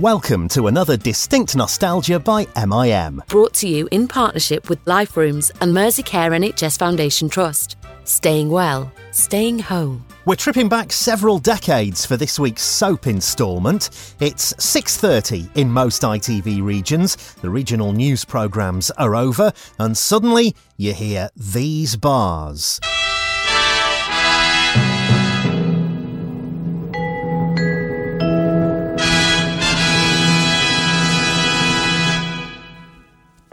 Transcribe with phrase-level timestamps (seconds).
[0.00, 3.22] Welcome to another Distinct Nostalgia by MIM.
[3.28, 7.76] Brought to you in partnership with Life Rooms and Merseycare NHS Foundation Trust.
[8.04, 10.02] Staying well, staying home.
[10.24, 13.90] We're tripping back several decades for this week's soap instalment.
[14.20, 17.16] It's 6:30 in most ITV regions.
[17.42, 22.80] The regional news programs are over and suddenly you hear these bars.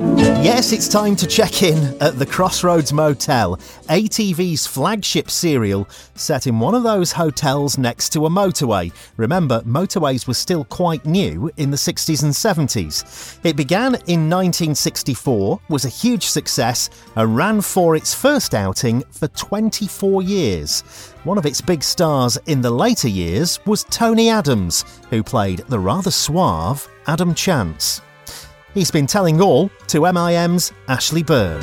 [0.00, 3.56] Yes, it's time to check in at the Crossroads Motel,
[3.88, 8.92] ATV's flagship serial set in one of those hotels next to a motorway.
[9.16, 13.38] Remember, motorways were still quite new in the 60s and 70s.
[13.44, 19.26] It began in 1964, was a huge success, and ran for its first outing for
[19.28, 20.82] 24 years.
[21.24, 25.80] One of its big stars in the later years was Tony Adams, who played the
[25.80, 28.00] rather suave Adam Chance.
[28.78, 31.60] He's been telling all to MIM's Ashley Byrne.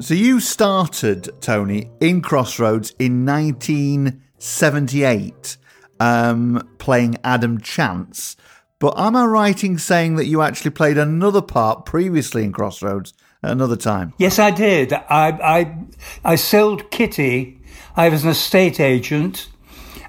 [0.00, 5.56] So you started, Tony, in Crossroads in 1978,
[6.00, 8.36] um, playing Adam Chance.
[8.80, 13.14] But am I right in saying that you actually played another part previously in Crossroads
[13.44, 14.12] at another time?
[14.18, 14.92] Yes, I did.
[14.92, 15.78] I I
[16.24, 17.60] I sold Kitty.
[17.94, 19.48] I was an estate agent,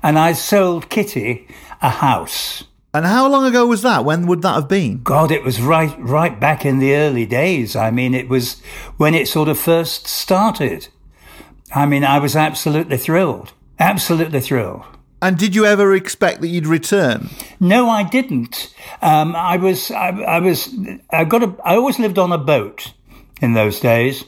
[0.02, 1.47] and I sold Kitty
[1.84, 2.64] a house.
[2.94, 4.04] And how long ago was that?
[4.04, 5.04] When would that have been?
[5.04, 7.76] God, it was right right back in the early days.
[7.76, 8.59] I mean, it was
[8.98, 10.88] when it sort of first started.
[11.73, 13.54] I mean, I was absolutely thrilled.
[13.78, 14.84] Absolutely thrilled.
[15.22, 17.30] And did you ever expect that you'd return?
[17.59, 18.73] No, I didn't.
[19.02, 20.74] Um, I was, I, I was,
[21.12, 22.94] I got a, I always lived on a boat
[23.42, 24.24] in those days.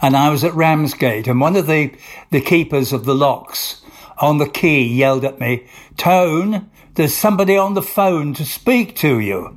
[0.00, 1.94] And I was at Ramsgate and one of the,
[2.30, 3.82] the keepers of the locks
[4.18, 5.66] on the quay yelled at me,
[5.96, 9.56] Tone, there's somebody on the phone to speak to you.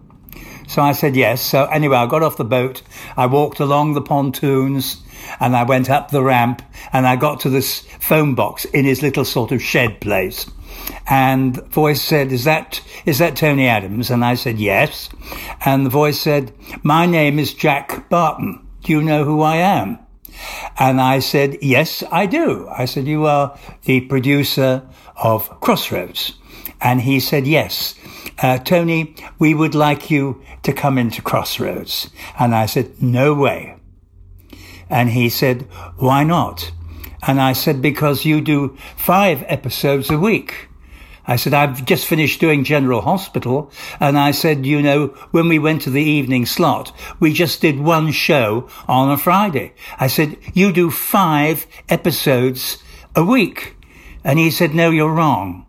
[0.68, 1.42] So I said yes.
[1.42, 2.82] So anyway, I got off the boat.
[3.16, 5.04] I walked along the pontoons
[5.40, 9.02] and I went up the ramp and I got to this phone box in his
[9.02, 10.50] little sort of shed place.
[11.08, 14.10] And the voice said, is that, is that Tony Adams?
[14.10, 15.10] And I said, yes.
[15.64, 16.52] And the voice said,
[16.84, 18.66] my name is Jack Barton.
[18.82, 20.00] Do you know who I am?
[20.78, 22.68] And I said, yes, I do.
[22.70, 24.84] I said, you are the producer
[25.16, 26.34] of Crossroads.
[26.86, 27.96] And he said, yes.
[28.38, 32.12] Uh, Tony, we would like you to come into Crossroads.
[32.38, 33.76] And I said, no way.
[34.88, 35.64] And he said,
[35.98, 36.72] why not?
[37.26, 40.70] And I said, because you do five episodes a week.
[41.26, 43.72] I said, I've just finished doing General Hospital.
[44.00, 47.80] And I said, you know, when we went to the evening slot, we just did
[47.80, 49.74] one show on a Friday.
[50.00, 52.78] I said, you do five episodes
[53.16, 53.76] a week.
[54.24, 55.65] And he said, no, you're wrong.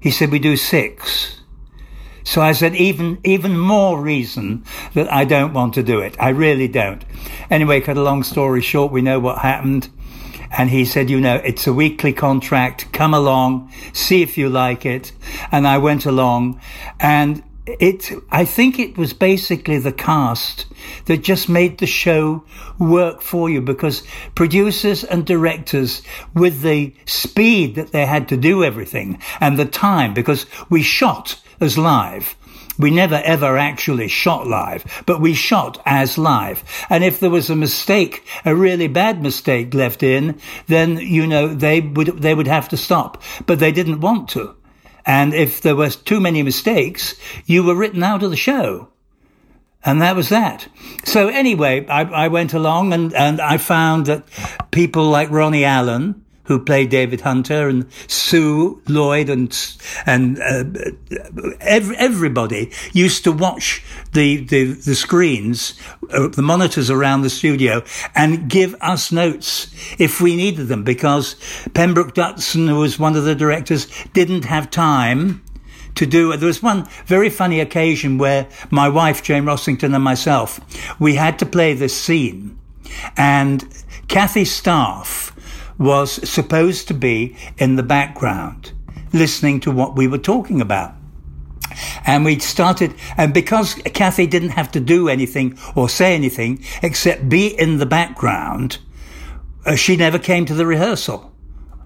[0.00, 1.40] He said, we do six.
[2.24, 4.64] So I said, even, even more reason
[4.94, 6.14] that I don't want to do it.
[6.20, 7.02] I really don't.
[7.50, 9.88] Anyway, cut a long story short, we know what happened.
[10.50, 12.92] And he said, you know, it's a weekly contract.
[12.92, 15.12] Come along, see if you like it.
[15.50, 16.60] And I went along
[17.00, 17.42] and
[17.80, 20.66] it, I think it was basically the cast
[21.06, 22.44] that just made the show
[22.78, 24.02] work for you because
[24.34, 26.02] producers and directors
[26.34, 31.40] with the speed that they had to do everything and the time because we shot
[31.60, 32.34] as live.
[32.78, 36.62] We never ever actually shot live, but we shot as live.
[36.88, 41.48] And if there was a mistake, a really bad mistake left in, then, you know,
[41.48, 44.54] they would, they would have to stop, but they didn't want to.
[45.08, 47.14] And if there were too many mistakes,
[47.46, 48.88] you were written out of the show.
[49.82, 50.68] And that was that.
[51.04, 54.28] So anyway, I, I went along and, and I found that
[54.70, 59.56] people like Ronnie Allen, who played David Hunter, and Sue Lloyd, and
[60.06, 60.64] and uh,
[61.60, 65.78] every, everybody used to watch the the, the screens,
[66.10, 67.84] uh, the monitors around the studio,
[68.14, 71.36] and give us notes if we needed them, because
[71.74, 75.42] Pembroke Dutson, who was one of the directors, didn't have time
[75.96, 76.32] to do.
[76.32, 76.38] It.
[76.38, 80.60] There was one very funny occasion where my wife, Jane Rossington, and myself,
[80.98, 82.58] we had to play this scene,
[83.18, 83.66] and
[84.08, 85.34] Kathy Staff
[85.78, 88.72] was supposed to be in the background,
[89.12, 90.94] listening to what we were talking about.
[92.04, 97.28] And we started, and because Kathy didn't have to do anything or say anything except
[97.28, 98.78] be in the background,
[99.64, 101.32] uh, she never came to the rehearsal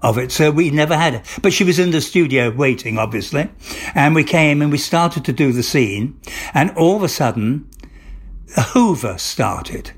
[0.01, 0.31] of it.
[0.31, 1.39] So we never had it.
[1.41, 3.49] But she was in the studio waiting, obviously.
[3.93, 6.19] And we came and we started to do the scene.
[6.53, 7.69] And all of a sudden,
[8.57, 9.91] a Hoover started.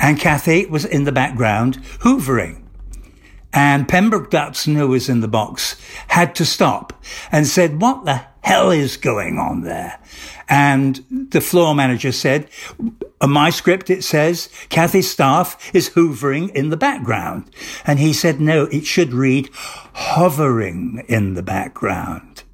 [0.00, 2.62] and Kathy was in the background hoovering.
[3.52, 5.76] And Pembroke Dutton, who was in the box,
[6.08, 6.92] had to stop
[7.32, 10.00] and said, what the hell is going on there?
[10.48, 12.48] And the floor manager said,
[13.20, 17.50] on my script, it says Kathy Staff is hoovering in the background.
[17.84, 22.44] And he said, no, it should read hovering in the background.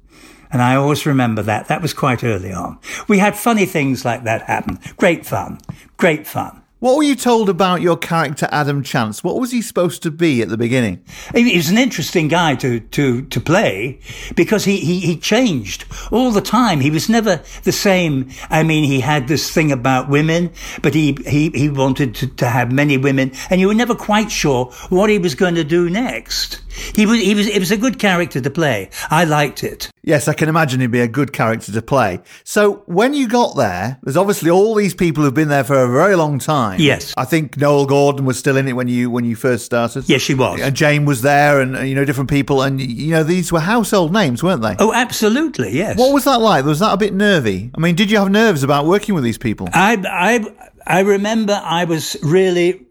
[0.51, 1.67] And I always remember that.
[1.67, 2.79] That was quite early on.
[3.07, 4.79] We had funny things like that happen.
[4.95, 5.59] Great fun.
[5.97, 6.63] Great fun.
[6.79, 9.23] What were you told about your character, Adam Chance?
[9.23, 11.03] What was he supposed to be at the beginning?
[11.33, 13.99] He was an interesting guy to, to, to play
[14.35, 16.79] because he, he, he changed all the time.
[16.79, 18.29] He was never the same.
[18.51, 20.51] I mean, he had this thing about women,
[20.83, 24.29] but he, he, he wanted to, to have many women and you were never quite
[24.29, 26.61] sure what he was going to do next.
[26.95, 28.89] He was, he was, it was a good character to play.
[29.09, 29.89] I liked it.
[30.03, 32.21] Yes, I can imagine he'd be a good character to play.
[32.43, 35.91] So when you got there, there's obviously all these people who've been there for a
[35.91, 36.79] very long time.
[36.79, 37.13] Yes.
[37.17, 40.07] I think Noel Gordon was still in it when you when you first started.
[40.07, 40.61] Yes, she was.
[40.61, 44.13] And Jane was there, and you know different people, and you know these were household
[44.13, 44.75] names, weren't they?
[44.79, 45.97] Oh, absolutely, yes.
[45.97, 46.63] What was that like?
[46.63, 47.71] Was that a bit nervy?
[47.75, 49.67] I mean, did you have nerves about working with these people?
[49.73, 50.45] I I
[50.85, 52.86] I remember I was really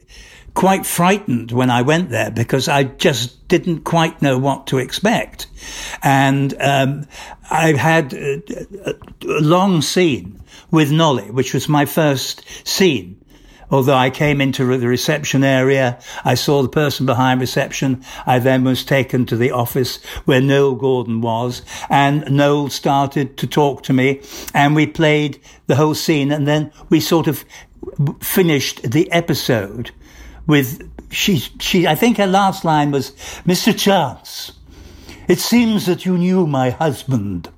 [0.56, 5.49] quite frightened when I went there because I just didn't quite know what to expect.
[6.03, 7.06] And um,
[7.50, 8.43] I had a,
[8.87, 8.94] a,
[9.29, 13.23] a, long scene with Nolly, which was my first scene.
[13.70, 18.03] Although I came into the reception area, I saw the person behind reception.
[18.25, 23.47] I then was taken to the office where Noel Gordon was and Noel started to
[23.47, 24.23] talk to me
[24.55, 27.44] and we played the whole scene and then we sort of
[28.23, 29.91] finished the episode
[30.46, 33.10] with she she I think her last line was
[33.46, 33.76] Mr.
[33.76, 34.52] Chance.
[35.28, 37.48] It seems that you knew my husband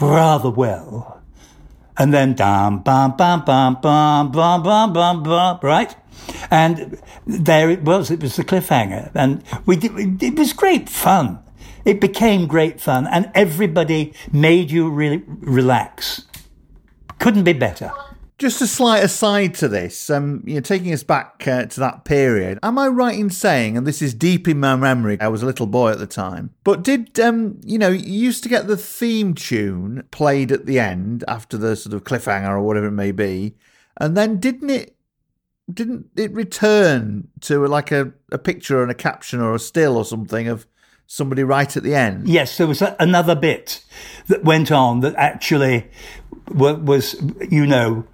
[0.00, 1.22] rather well.
[1.98, 5.94] And then bam bam bam bam bam bam bam bam bam right?
[6.50, 8.10] And there it was.
[8.10, 11.38] It was the cliffhanger, and we did, it was great fun.
[11.84, 16.22] It became great fun, and everybody made you really relax.
[17.18, 17.92] Couldn't be better.
[18.38, 22.04] Just a slight aside to this, um, you know, taking us back uh, to that
[22.04, 25.42] period, am I right in saying, and this is deep in my memory, I was
[25.42, 28.66] a little boy at the time, but did, um, you know, you used to get
[28.66, 32.92] the theme tune played at the end after the sort of cliffhanger or whatever it
[32.92, 33.54] may be,
[33.96, 34.94] and then didn't it,
[35.72, 40.04] didn't it return to like a, a picture and a caption or a still or
[40.04, 40.66] something of
[41.06, 42.28] somebody right at the end?
[42.28, 43.82] Yes, there was a, another bit
[44.26, 45.90] that went on that actually
[46.50, 47.16] was,
[47.50, 48.04] you know,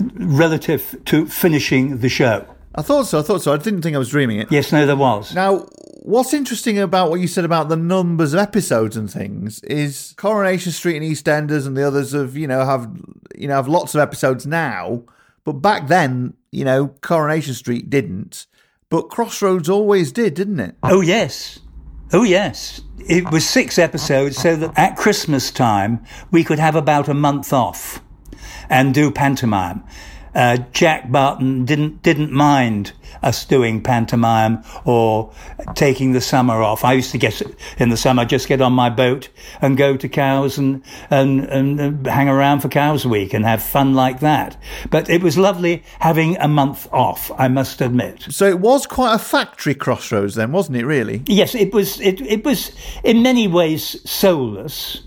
[0.00, 2.46] relative to finishing the show.
[2.74, 3.18] I thought so.
[3.18, 3.52] I thought so.
[3.52, 4.52] I didn't think I was dreaming it.
[4.52, 5.34] Yes, no, there was.
[5.34, 5.66] Now,
[6.02, 10.72] what's interesting about what you said about the numbers of episodes and things is Coronation
[10.72, 12.88] Street and EastEnders and the others have you know have
[13.36, 15.02] you know have lots of episodes now,
[15.44, 18.46] but back then you know Coronation Street didn't,
[18.90, 20.76] but Crossroads always did, didn't it?
[20.82, 21.58] Oh yes,
[22.12, 22.80] oh yes.
[23.08, 27.52] It was six episodes, so that at Christmas time we could have about a month
[27.52, 28.02] off
[28.68, 29.84] and do pantomime.
[30.34, 32.92] Uh, Jack Barton didn't didn't mind
[33.22, 35.32] us doing pantomime or
[35.74, 36.84] taking the summer off.
[36.84, 37.42] I used to get
[37.78, 39.28] in the summer just get on my boat
[39.60, 43.94] and go to Cowes and and, and hang around for Cowes Week and have fun
[43.94, 44.56] like that.
[44.90, 47.32] But it was lovely having a month off.
[47.36, 48.26] I must admit.
[48.30, 50.86] So it was quite a factory crossroads then, wasn't it?
[50.86, 51.22] Really?
[51.26, 52.00] Yes, it was.
[52.00, 52.70] It it was
[53.02, 55.02] in many ways soulless.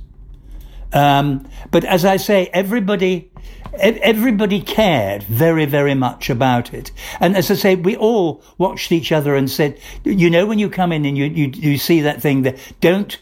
[0.94, 3.32] Um, but as I say, everybody
[3.76, 6.92] everybody cared very, very much about it.
[7.20, 10.70] And as I say, we all watched each other and said, you know, when you
[10.70, 13.18] come in and you, you, you see that thing there, don't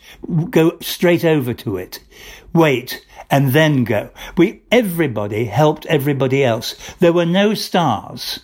[0.50, 2.00] go straight over to it.
[2.54, 4.10] Wait and then go.
[4.38, 6.76] We, everybody helped everybody else.
[7.00, 8.40] There were no stars.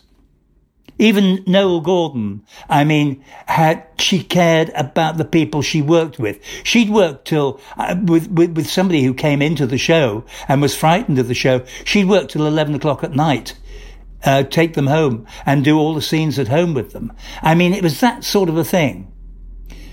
[0.97, 6.39] Even Noel Gordon, I mean, had, she cared about the people she worked with.
[6.63, 10.75] She'd worked till, uh, with, with, with somebody who came into the show and was
[10.75, 11.65] frightened of the show.
[11.83, 13.57] She'd worked till 11 o'clock at night.
[14.23, 17.11] Uh, take them home and do all the scenes at home with them.
[17.41, 19.11] I mean, it was that sort of a thing.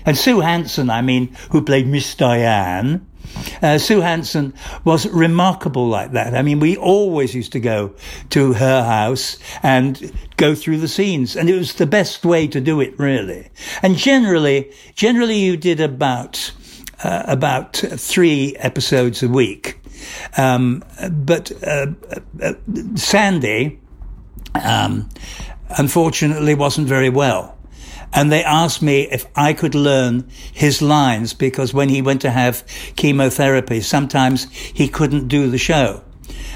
[0.05, 3.05] And Sue Hanson, I mean, who played Miss Diane,
[3.61, 6.35] uh, Sue Hanson was remarkable like that.
[6.35, 7.93] I mean, we always used to go
[8.29, 12.61] to her house and go through the scenes, and it was the best way to
[12.61, 13.49] do it, really.
[13.81, 16.51] And generally, generally, you did about
[17.03, 19.79] uh, about three episodes a week.
[20.37, 21.87] Um, but uh,
[22.41, 22.53] uh
[22.95, 23.79] Sandy,
[24.63, 25.09] um,
[25.77, 27.57] unfortunately, wasn't very well.
[28.15, 32.29] And they asked me if I could learn his lines because when he went to
[32.31, 32.63] have
[32.95, 36.03] chemotherapy, sometimes he couldn't do the show.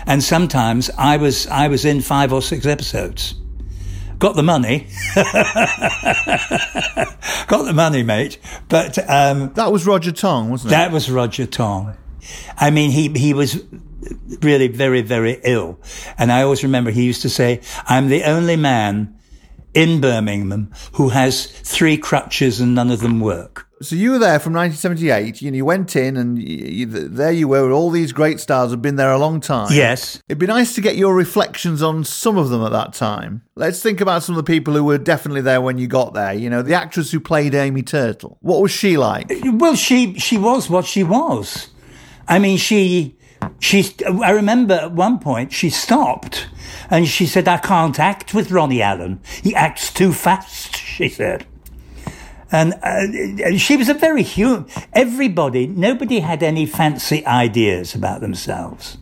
[0.05, 3.35] And sometimes I was, I was in five or six episodes
[4.19, 4.87] got the money,
[7.47, 8.39] got the money, mate.
[8.69, 10.75] But um, That was Roger Tonge, wasn't it?
[10.75, 11.95] that was Roger Tonge.
[12.57, 13.63] I mean, he he was
[14.41, 15.79] really very very ill,
[16.17, 19.16] and I always remember he used to say, "I'm the only man."
[19.77, 23.67] In Birmingham, who has three crutches and none of them work.
[23.79, 25.39] So you were there from 1978.
[25.39, 27.71] You, know, you went in, and you, you, there you were.
[27.71, 29.67] All these great stars have been there a long time.
[29.71, 30.19] Yes.
[30.27, 33.43] It'd be nice to get your reflections on some of them at that time.
[33.55, 36.33] Let's think about some of the people who were definitely there when you got there.
[36.33, 38.39] You know, the actress who played Amy Turtle.
[38.41, 39.29] What was she like?
[39.43, 41.67] Well, she she was what she was.
[42.27, 43.16] I mean, she
[43.59, 43.93] she.
[44.05, 46.47] I remember at one point she stopped
[46.89, 49.19] and she said, "I can't act with Ronnie Allen.
[49.43, 51.45] He acts too fast." She said.
[52.49, 54.67] And uh, she was a very human.
[54.93, 58.97] Everybody, nobody had any fancy ideas about themselves.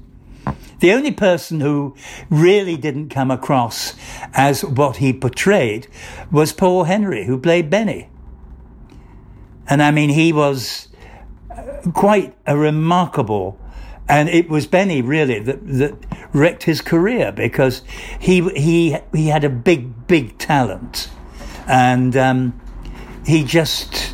[0.80, 1.96] The only person who
[2.30, 3.94] really didn't come across
[4.34, 5.88] as what he portrayed
[6.32, 8.10] was Paul Henry, who played Benny.
[9.68, 10.90] And I mean, he was
[11.94, 13.60] quite a remarkable,
[14.08, 15.96] and it was Benny really that, that
[16.34, 17.82] wrecked his career because
[18.20, 21.10] he, he, he had a big, big talent.
[21.68, 22.62] And, um,
[23.26, 24.14] he just,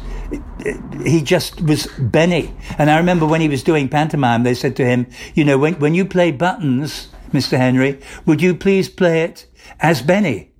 [1.03, 2.53] he just was Benny.
[2.77, 5.75] And I remember when he was doing pantomime, they said to him, you know, when,
[5.79, 7.57] when you play buttons, Mr.
[7.57, 9.47] Henry, would you please play it
[9.79, 10.51] as Benny?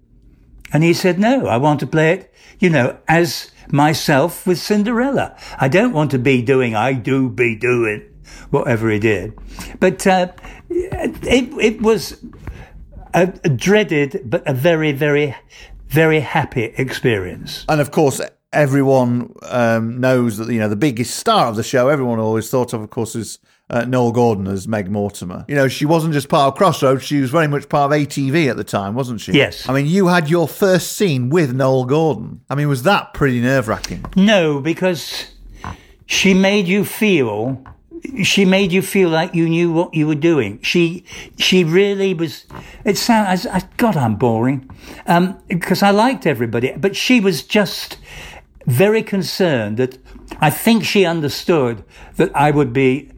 [0.74, 5.38] And he said, no, I want to play it, you know, as myself with Cinderella.
[5.58, 8.10] I don't want to be doing, I do be doing,
[8.50, 9.34] whatever he did.
[9.80, 10.32] But uh,
[10.70, 12.24] it, it was
[13.14, 15.36] a, a dreaded, but a very, very,
[15.88, 17.66] very happy experience.
[17.68, 18.22] And of course,
[18.54, 21.88] everyone um, knows that you know the biggest star of the show.
[21.88, 25.46] Everyone always thought of, of course, is uh, Noel Gordon as Meg Mortimer.
[25.48, 28.50] You know, she wasn't just part of Crossroads; she was very much part of ATV
[28.50, 29.34] at the time, wasn't she?
[29.34, 29.68] Yes.
[29.68, 32.42] I mean, you had your first scene with Noel Gordon.
[32.50, 34.06] I mean, was that pretty nerve wracking?
[34.16, 35.28] No, because
[36.06, 37.64] she made you feel.
[38.24, 40.60] She made you feel like you knew what you were doing.
[40.62, 41.06] She,
[41.38, 42.46] she really was.
[42.84, 43.46] It sounds.
[43.46, 44.70] I, God, I'm boring,
[45.06, 47.98] um, because I liked everybody, but she was just
[48.66, 49.98] very concerned that
[50.40, 51.84] I think she understood
[52.16, 53.12] that I would be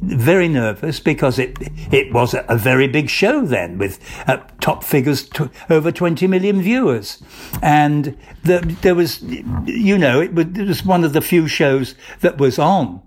[0.00, 1.56] very nervous because it
[1.92, 6.62] it was a, very big show then with uh, top figures to over 20 million
[6.62, 7.22] viewers
[7.62, 9.22] and the, there was
[9.66, 13.02] you know it was, it was one of the few shows that was on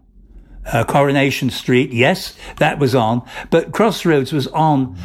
[0.66, 4.98] uh, Coronation Street yes that was on but Crossroads was on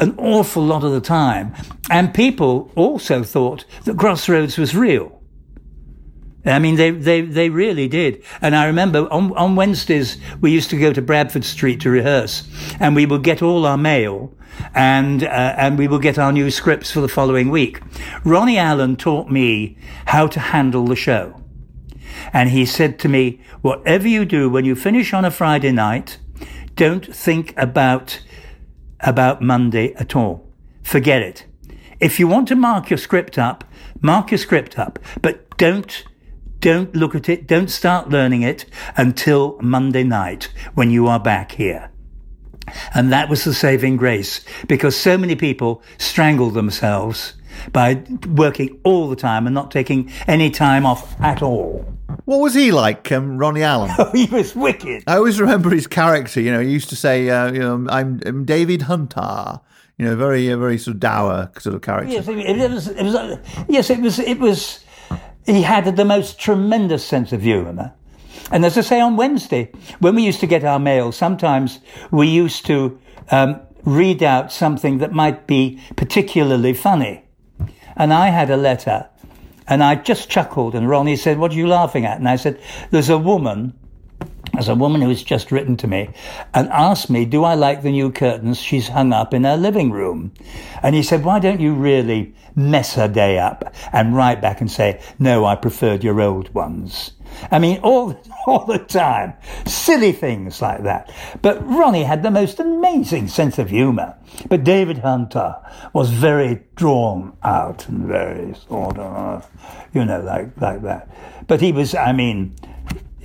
[0.00, 1.54] an awful lot of the time
[1.90, 5.18] and people also thought that Crossroads was real
[6.44, 8.22] I mean, they, they, they really did.
[8.40, 12.48] And I remember on, on Wednesdays, we used to go to Bradford Street to rehearse
[12.80, 14.32] and we would get all our mail
[14.74, 17.80] and, uh, and we would get our new scripts for the following week.
[18.24, 21.37] Ronnie Allen taught me how to handle the show.
[22.32, 26.18] And he said to me, whatever you do when you finish on a Friday night,
[26.74, 28.20] don't think about,
[29.00, 30.46] about Monday at all.
[30.82, 31.44] Forget it.
[32.00, 33.64] If you want to mark your script up,
[34.00, 36.04] mark your script up, but don't
[36.60, 37.46] don't look at it.
[37.46, 38.64] Don't start learning it
[38.96, 41.90] until Monday night when you are back here.
[42.94, 47.34] And that was the saving grace because so many people strangle themselves
[47.72, 51.97] by working all the time and not taking any time off at all.
[52.24, 53.90] What was he like, um, Ronnie Allen?
[53.98, 55.04] Oh, he was wicked.
[55.06, 56.40] I always remember his character.
[56.40, 59.60] You know, he used to say, uh, "You know, I'm, I'm David Hunter."
[59.98, 62.12] You know, very, uh, very sort of dour sort of character.
[62.12, 62.88] Yes, it, it was.
[62.88, 63.38] It was.
[63.68, 64.18] Yes, it was.
[64.18, 64.84] It was
[65.48, 67.92] he had the most tremendous sense of humour.
[68.50, 72.28] And as I say, on Wednesday, when we used to get our mail, sometimes we
[72.28, 72.98] used to
[73.30, 77.24] um, read out something that might be particularly funny.
[77.96, 79.08] And I had a letter,
[79.68, 82.18] and I just chuckled, and Ronnie said, What are you laughing at?
[82.18, 82.60] And I said,
[82.90, 83.74] There's a woman.
[84.58, 86.10] There's a woman who's just written to me
[86.52, 89.92] and asked me, Do I like the new curtains she's hung up in her living
[89.92, 90.32] room?
[90.82, 94.70] And he said, Why don't you really mess her day up and write back and
[94.70, 97.12] say, no, I preferred your old ones.
[97.52, 99.34] I mean, all, all the time.
[99.66, 101.10] Silly things like that.
[101.40, 104.16] But Ronnie had the most amazing sense of humour.
[104.48, 105.56] But David Hunter
[105.92, 109.48] was very drawn out and very sort of,
[109.94, 111.08] you know, like, like that.
[111.46, 112.56] But he was, I mean,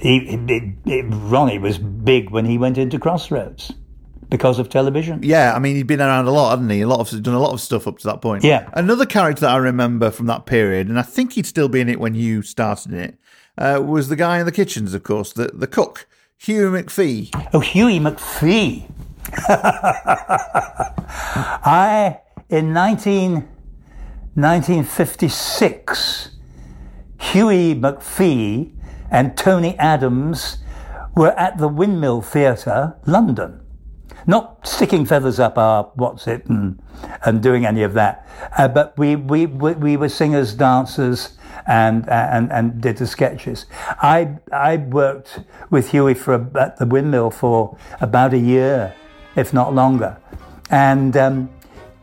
[0.03, 3.71] he, he, he, Ronnie was big when he went into Crossroads
[4.29, 5.23] because of television.
[5.23, 6.81] Yeah, I mean, he'd been around a lot, hadn't he?
[6.81, 8.43] A lot of done a lot of stuff up to that point.
[8.43, 8.69] Yeah.
[8.73, 11.87] Another character that I remember from that period, and I think he'd still be in
[11.87, 13.17] it when you started it,
[13.57, 16.05] uh, was the guy in the kitchens, of course, the the cook,
[16.37, 17.49] Hughie McFee.
[17.53, 18.91] Oh, Hughie McFee.
[21.65, 22.19] I
[22.49, 23.47] in nineteen
[24.35, 26.31] 1956,
[27.19, 28.73] Hughie McFee
[29.13, 30.57] and Tony Adams
[31.15, 33.61] were at the Windmill Theatre, London.
[34.25, 36.81] Not sticking feathers up our what's it and,
[37.23, 38.27] and doing any of that,
[38.57, 43.65] uh, but we, we, we, we were singers, dancers, and, and, and did the sketches.
[44.01, 48.95] I, I worked with Hughie for a, at the Windmill for about a year,
[49.35, 50.17] if not longer.
[50.69, 51.49] And um,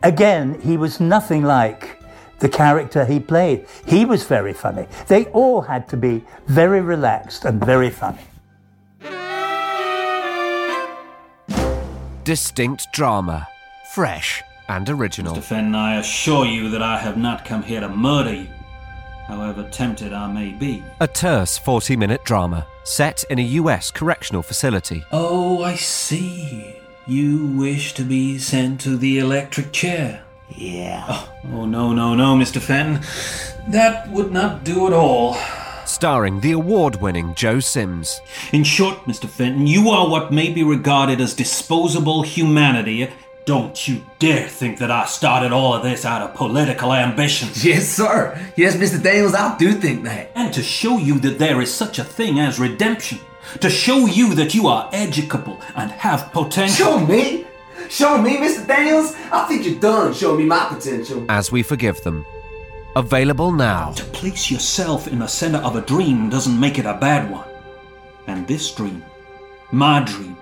[0.03, 2.00] again, he was nothing like
[2.41, 3.65] the character he played.
[3.85, 4.87] He was very funny.
[5.07, 8.25] They all had to be very relaxed and very funny.
[12.23, 13.47] Distinct drama,
[13.93, 15.35] fresh and original.
[15.35, 15.43] Mr.
[15.43, 18.47] Fenn, I assure you that I have not come here to murder you,
[19.27, 20.83] however tempted I may be.
[20.99, 25.03] A terse 40 minute drama set in a US correctional facility.
[25.11, 26.75] Oh, I see.
[27.07, 30.23] You wish to be sent to the electric chair.
[30.55, 31.05] Yeah.
[31.07, 32.61] Oh, oh no, no, no, Mr.
[32.61, 33.01] Fenn.
[33.67, 35.35] That would not do at all.
[35.85, 38.21] Starring the award winning Joe Sims.
[38.53, 39.27] In short, Mr.
[39.27, 43.09] Fenton, you are what may be regarded as disposable humanity.
[43.45, 47.65] Don't you dare think that I started all of this out of political ambitions.
[47.71, 48.39] Yes, sir.
[48.55, 49.01] Yes, Mr.
[49.01, 50.31] Daniels, I do think that.
[50.35, 53.19] And to show you that there is such a thing as redemption.
[53.59, 56.85] To show you that you are educable and have potential.
[56.85, 57.45] Show me.
[57.91, 58.65] Show me, Mr.
[58.65, 59.13] Daniels.
[59.33, 61.25] I think you're done showing me my potential.
[61.27, 62.25] As we forgive them.
[62.95, 63.91] Available now.
[63.91, 67.47] To place yourself in the center of a dream doesn't make it a bad one.
[68.27, 69.03] And this dream,
[69.73, 70.37] my dream,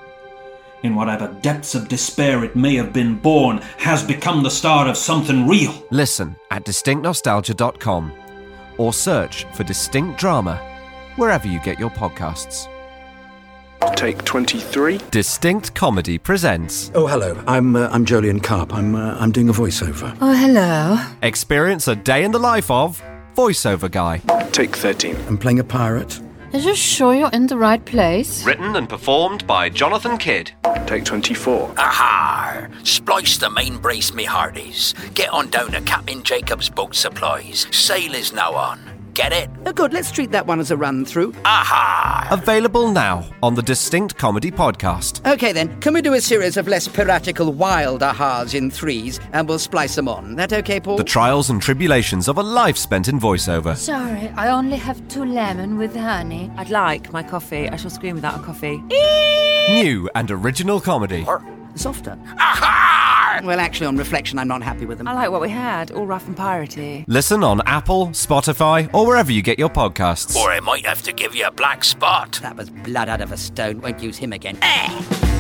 [0.83, 4.95] in whatever depths of despair it may have been born, has become the start of
[4.95, 5.73] something real.
[5.89, 8.13] Listen at distinctnostalgia.com
[8.77, 10.57] or search for Distinct Drama
[11.15, 12.67] wherever you get your podcasts.
[13.95, 14.99] Take 23.
[15.11, 17.41] Distinct Comedy presents Oh, hello.
[17.47, 18.73] I'm uh, I'm Jolien Carp.
[18.73, 20.15] I'm uh, I'm doing a voiceover.
[20.21, 20.97] Oh, hello.
[21.21, 23.01] Experience a day in the life of
[23.35, 24.17] Voiceover Guy.
[24.51, 25.15] Take 13.
[25.27, 26.19] I'm playing a pirate.
[26.51, 28.43] Are you sure you're in the right place?
[28.43, 30.51] Written and performed by Jonathan Kidd.
[30.87, 31.73] Take 24.
[31.77, 32.67] Aha!
[32.83, 34.95] Splice the main brace, me hearties.
[35.13, 37.67] Get on down to Captain Jacob's Boat Supplies.
[37.71, 38.79] Sail is now on.
[39.19, 39.49] Get it?
[39.65, 39.91] Oh, good.
[39.91, 41.33] Let's treat that one as a run through.
[41.43, 42.29] Aha!
[42.31, 45.29] Available now on the Distinct Comedy Podcast.
[45.29, 45.77] Okay, then.
[45.81, 49.95] Can we do a series of less piratical wild ahas in threes and we'll splice
[49.95, 50.37] them on?
[50.37, 50.95] That okay, Paul?
[50.95, 53.75] The trials and tribulations of a life spent in voiceover.
[53.75, 56.49] Sorry, I only have two lemon with honey.
[56.55, 57.67] I'd like my coffee.
[57.67, 58.77] I shall scream without a coffee.
[59.67, 61.25] New and original comedy.
[61.75, 62.17] Softer.
[62.37, 63.41] Aha!
[63.43, 65.07] Well, actually, on reflection, I'm not happy with them.
[65.07, 67.05] I like what we had, all rough and piratey.
[67.07, 70.35] Listen on Apple, Spotify, or wherever you get your podcasts.
[70.35, 72.39] Or I might have to give you a black spot.
[72.41, 73.81] That was blood out of a stone.
[73.81, 74.57] Won't use him again.
[74.61, 75.38] Eh.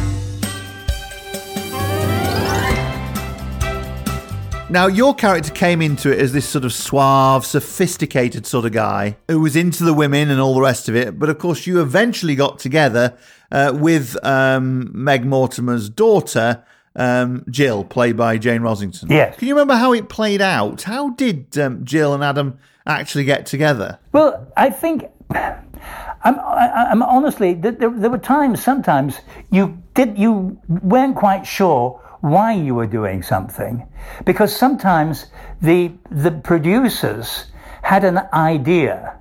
[4.71, 9.17] Now, your character came into it as this sort of suave, sophisticated sort of guy
[9.27, 11.17] who was into the women and all the rest of it.
[11.17, 13.17] But of course, you eventually got together
[13.51, 16.63] uh, with um, Meg Mortimer's daughter,
[16.95, 19.09] um, Jill, played by Jane Rossington.
[19.09, 19.37] Yes.
[19.37, 20.83] Can you remember how it played out?
[20.83, 23.97] How did um, Jill and Adam actually get together?
[24.11, 29.17] Well, I think I'm, I, I'm honestly there, there, there were times sometimes
[29.51, 33.87] you did you weren't quite sure why you were doing something
[34.25, 35.27] because sometimes
[35.61, 37.45] the the producers
[37.81, 39.17] had an idea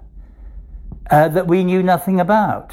[1.11, 2.73] uh, that we knew nothing about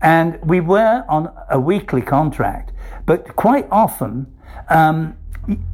[0.00, 2.72] and we were on a weekly contract
[3.04, 4.26] but quite often
[4.68, 5.16] um,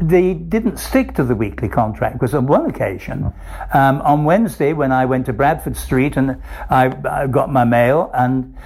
[0.01, 3.33] they didn't stick to the weekly contract because on one occasion,
[3.75, 8.11] um, on Wednesday, when I went to Bradford Street and I, I, got my mail,
[8.15, 8.57] and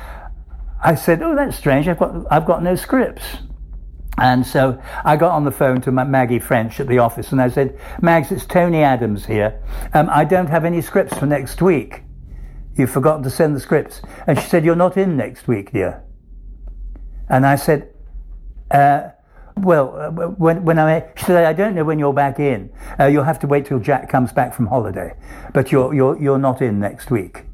[0.83, 1.89] I said, "Oh, that's strange.
[1.89, 3.25] I've got I've got no scripts."
[4.19, 7.49] And so I got on the phone to Maggie French at the office, and I
[7.49, 9.61] said, "Mags, it's Tony Adams here.
[9.95, 12.03] Um, I don't have any scripts for next week.
[12.77, 16.03] You've forgotten to send the scripts." And she said, "You're not in next week, dear."
[17.29, 17.89] And I said.
[18.71, 19.11] Uh,
[19.57, 22.71] well, uh, when, when I, she said, I don't know when you're back in.
[22.99, 25.15] Uh, you'll have to wait till Jack comes back from holiday,
[25.53, 27.45] but you're, you're, you're not in next week.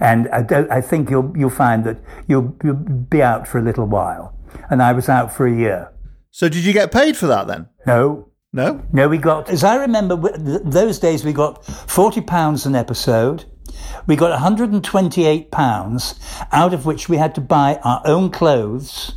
[0.00, 3.84] And I, I think you'll, you'll find that you'll, you'll be out for a little
[3.84, 4.34] while.
[4.70, 5.92] And I was out for a year.
[6.30, 7.68] So did you get paid for that then?
[7.86, 8.28] No.
[8.52, 8.84] No?
[8.92, 13.44] No, we got, as I remember, those days we got £40 an episode.
[14.06, 16.18] We got £128,
[16.52, 19.14] out of which we had to buy our own clothes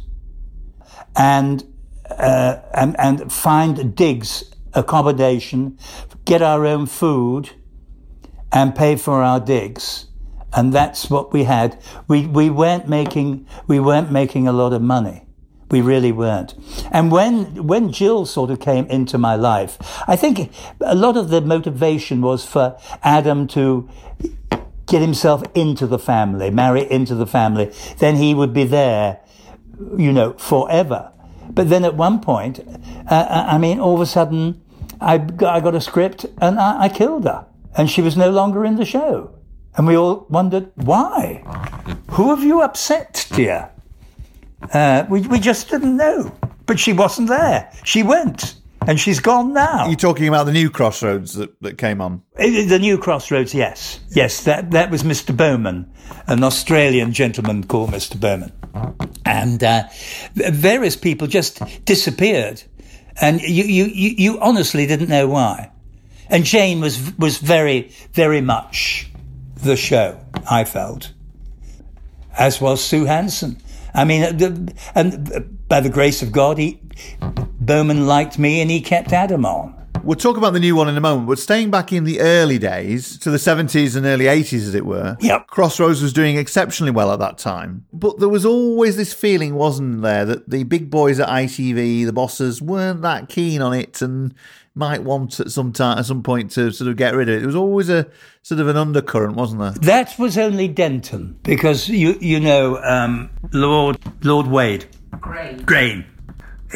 [1.16, 1.64] and
[2.10, 4.44] uh, and, and find digs,
[4.74, 5.78] accommodation,
[6.26, 7.52] get our own food,
[8.52, 10.08] and pay for our digs.
[10.56, 11.82] And that's what we had.
[12.08, 15.26] We, we weren't making, we weren't making a lot of money.
[15.72, 16.54] We really weren't.
[16.92, 21.30] And when when Jill sort of came into my life, I think a lot of
[21.30, 23.90] the motivation was for Adam to
[24.86, 27.72] get himself into the family, marry into the family.
[27.98, 29.22] Then he would be there,
[29.98, 31.12] you know, forever.
[31.50, 32.60] But then at one point,
[33.10, 34.62] uh, I mean, all of a sudden,
[35.02, 38.30] I got, I got a script and I, I killed her, and she was no
[38.30, 39.34] longer in the show.
[39.76, 41.44] And we all wondered why.
[42.12, 43.70] Who have you upset, dear?
[44.74, 46.32] Uh, we, we just didn't know.
[46.66, 47.72] But she wasn't there.
[47.84, 48.56] She went.
[48.88, 49.88] And she's gone now.
[49.88, 52.22] You're talking about the new Crossroads that, that came on.
[52.38, 54.00] Uh, The new Crossroads, yes.
[54.10, 55.36] Yes, that, that was Mr.
[55.36, 55.92] Bowman,
[56.28, 58.20] an Australian gentleman called Mr.
[58.20, 58.52] Bowman.
[59.26, 59.84] And uh,
[60.36, 62.62] various people just disappeared.
[63.22, 65.72] And you, you, you, you honestly didn't know why.
[66.30, 69.10] And Jane was, was very, very much
[69.64, 71.14] the show, I felt.
[72.38, 73.62] As was Sue Hanson.
[73.94, 76.80] I mean, uh, and uh, by the grace of God, he,
[77.60, 79.83] Bowman liked me and he kept Adam on.
[80.04, 82.58] We'll talk about the new one in a moment, but staying back in the early
[82.60, 85.48] days, to the 70s and early 80s, as it were, Yep.
[85.48, 87.86] Crossroads was doing exceptionally well at that time.
[87.94, 92.12] But there was always this feeling, wasn't there, that the big boys at ITV, the
[92.14, 94.34] bosses, weren't that keen on it and
[94.76, 97.40] might want at some time, at some point to sort of get rid of it.
[97.40, 98.08] There was always a
[98.42, 99.72] sort of an undercurrent, wasn't there?
[99.72, 104.86] That was only Denton, because you you know um, Lord Lord Wade
[105.22, 105.66] Great.
[105.66, 106.06] Grain.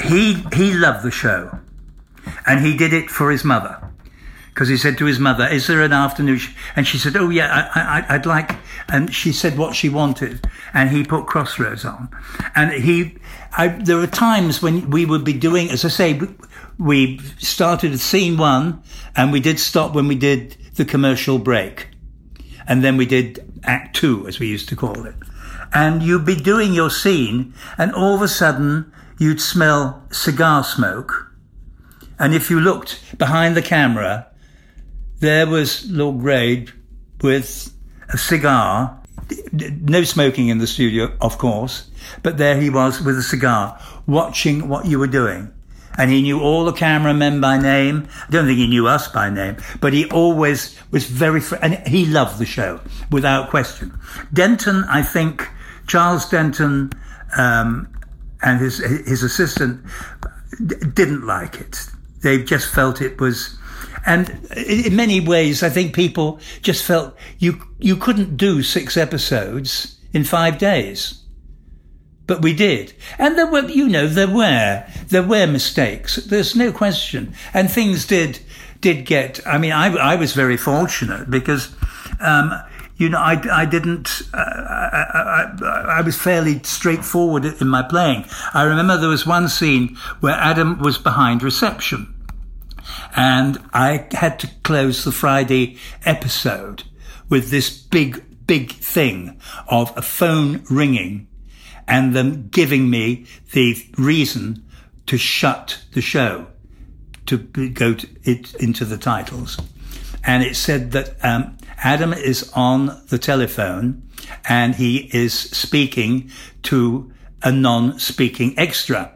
[0.03, 1.59] He he loved the show,
[2.45, 3.81] and he did it for his mother.
[4.53, 6.39] Because he said to his mother, "Is there an afternoon?"
[6.75, 8.55] And she said, "Oh yeah, I, I'd like."
[8.89, 12.09] And she said what she wanted, and he put Crossroads on.
[12.55, 13.17] And he,
[13.55, 16.19] I, there were times when we would be doing, as I say,
[16.79, 18.81] we- started at scene one,
[19.15, 21.89] and we did stop when we did the commercial break,
[22.67, 25.15] and then we did Act Two, as we used to call it.
[25.71, 31.26] And you'd be doing your scene, and all of a sudden you'd smell cigar smoke.
[32.19, 34.27] And if you looked behind the camera,
[35.19, 36.71] there was Lord Grade
[37.21, 37.73] with
[38.09, 38.99] a cigar.
[39.51, 41.89] No smoking in the studio, of course,
[42.23, 45.51] but there he was with a cigar, watching what you were doing.
[45.97, 48.07] And he knew all the cameramen by name.
[48.27, 51.75] I don't think he knew us by name, but he always was very, fr- and
[51.87, 52.79] he loved the show
[53.11, 53.99] without question.
[54.31, 55.49] Denton, I think,
[55.87, 56.91] Charles Denton,
[57.35, 57.89] um,
[58.43, 59.83] and his his assistant
[60.63, 61.89] d- didn't like it.
[62.27, 63.57] They just felt it was,
[64.05, 69.97] and in many ways, I think people just felt you you couldn't do six episodes
[70.11, 71.23] in five days.
[72.25, 72.93] But we did.
[73.17, 76.17] And there were, you know, there were, there were mistakes.
[76.17, 77.33] There's no question.
[77.53, 78.39] And things did,
[78.81, 81.73] did get, I mean, I, I was very fortunate because,
[82.19, 82.51] um,
[82.97, 88.25] you know, I, I didn't, uh, I, I, I was fairly straightforward in my playing.
[88.53, 92.13] I remember there was one scene where Adam was behind reception
[93.15, 96.83] and I had to close the Friday episode
[97.29, 101.27] with this big, big thing of a phone ringing
[101.87, 104.65] and them giving me the reason
[105.07, 106.47] to shut the show,
[107.25, 109.57] to go to it into the titles.
[110.23, 114.09] And it said that um, Adam is on the telephone
[114.49, 116.29] and he is speaking
[116.63, 117.11] to
[117.43, 119.13] a non-speaking extra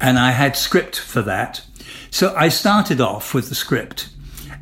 [0.00, 1.62] and I had script for that.
[2.10, 4.10] So I started off with the script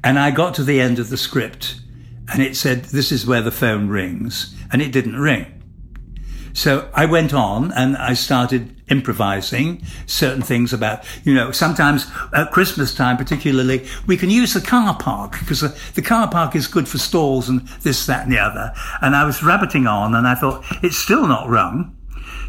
[0.04, 1.80] and I got to the end of the script
[2.32, 5.54] and it said, this is where the phone rings and it didn't ring.
[6.52, 12.50] So I went on and I started improvising certain things about, you know, sometimes at
[12.50, 16.66] Christmas time, particularly, we can use the car park because the, the car park is
[16.66, 18.72] good for stalls and this, that and the other.
[19.00, 21.97] And I was rabbiting on and I thought, it's still not rung.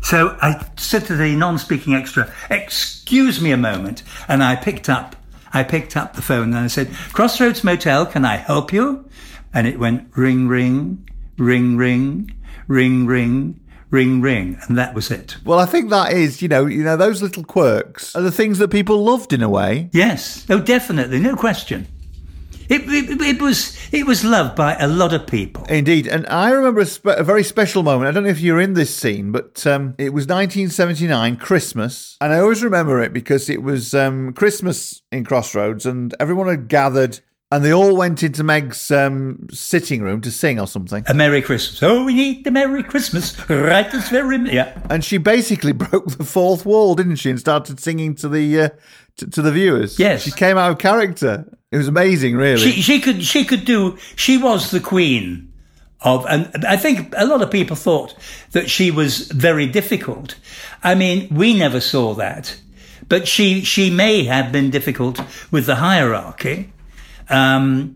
[0.02, 4.04] So I said to the non-speaking extra, excuse me a moment.
[4.28, 5.16] And I picked up,
[5.54, 9.10] I picked up the phone and I said, Crossroads Motel, can I help you?
[9.54, 11.08] And it went ring, ring,
[11.38, 12.32] ring, ring,
[12.68, 13.60] ring, ring,
[13.90, 14.58] ring, ring.
[14.68, 15.38] And that was it.
[15.44, 18.60] Well, I think that is, you know, you know, those little quirks are the things
[18.60, 19.90] that people loved in a way.
[19.92, 20.46] Yes.
[20.50, 21.20] Oh, definitely.
[21.20, 21.88] No question.
[22.70, 25.66] It, it, it was it was loved by a lot of people.
[25.66, 28.10] Indeed, and I remember a, spe- a very special moment.
[28.10, 32.32] I don't know if you're in this scene, but um, it was 1979, Christmas, and
[32.32, 37.22] I always remember it because it was um, Christmas in Crossroads, and everyone had gathered,
[37.52, 41.04] and they all went into Meg's um, sitting room to sing or something.
[41.08, 41.82] A Merry Christmas.
[41.82, 44.54] Oh, we need the Merry Christmas right this very minute.
[44.54, 44.80] Yeah.
[44.90, 48.70] And she basically broke the fourth wall, didn't she, and started singing to the uh,
[49.18, 49.98] to, to the viewers.
[49.98, 50.24] Yes.
[50.24, 51.46] she came out of character.
[51.72, 52.72] It was amazing, really.
[52.72, 53.98] She she could she could do.
[54.16, 55.50] She was the queen
[56.02, 58.16] of, and I think a lot of people thought
[58.52, 60.36] that she was very difficult.
[60.84, 62.60] I mean, we never saw that,
[63.08, 65.20] but she, she may have been difficult
[65.52, 66.72] with the hierarchy,
[67.30, 67.96] um,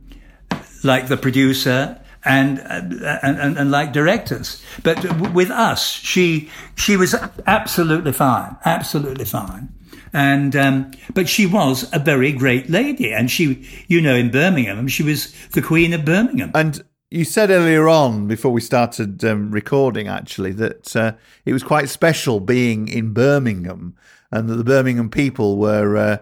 [0.83, 4.63] like the producer and, and, and, and like directors.
[4.83, 7.15] But with us, she, she was
[7.45, 9.73] absolutely fine, absolutely fine.
[10.13, 13.11] And, um, but she was a very great lady.
[13.11, 16.51] And she, you know, in Birmingham, she was the Queen of Birmingham.
[16.53, 21.13] And you said earlier on, before we started um, recording, actually, that uh,
[21.45, 23.95] it was quite special being in Birmingham
[24.31, 26.17] and that the Birmingham people were uh,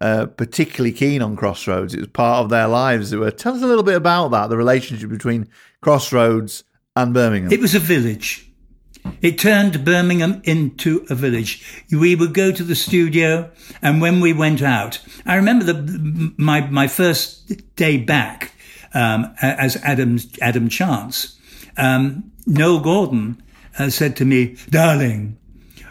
[0.00, 1.94] uh, particularly keen on Crossroads.
[1.94, 3.14] It was part of their lives.
[3.14, 5.48] Were, tell us a little bit about that, the relationship between
[5.80, 7.52] Crossroads and Birmingham.
[7.52, 8.46] It was a village.
[9.22, 11.84] It turned Birmingham into a village.
[11.90, 16.62] We would go to the studio, and when we went out, I remember the, my
[16.68, 18.52] my first day back
[18.94, 21.38] um, as Adam Adam Chance.
[21.76, 23.42] Um, Noel Gordon
[23.78, 25.38] uh, said to me, "Darling,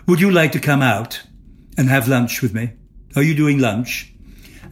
[0.08, 1.22] would you like to come out
[1.78, 2.72] and have lunch with me?
[3.16, 4.14] Are you doing lunch?"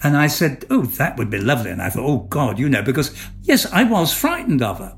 [0.04, 2.82] And I said, "Oh, that would be lovely." And I thought, "Oh God, you know,"
[2.84, 4.98] because yes, I was frightened of her.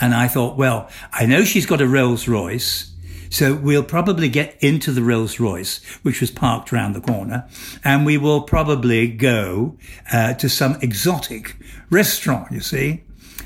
[0.00, 2.90] And I thought, well, I know she's got a Rolls Royce.
[3.30, 7.48] So we'll probably get into the Rolls Royce, which was parked around the corner,
[7.82, 9.76] and we will probably go
[10.12, 11.56] uh, to some exotic
[11.90, 13.02] restaurant, you see.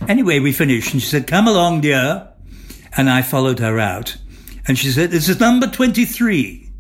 [0.07, 2.29] Anyway, we finished and she said, come along, dear.
[2.97, 4.17] And I followed her out.
[4.67, 6.71] And she said, this is number 23.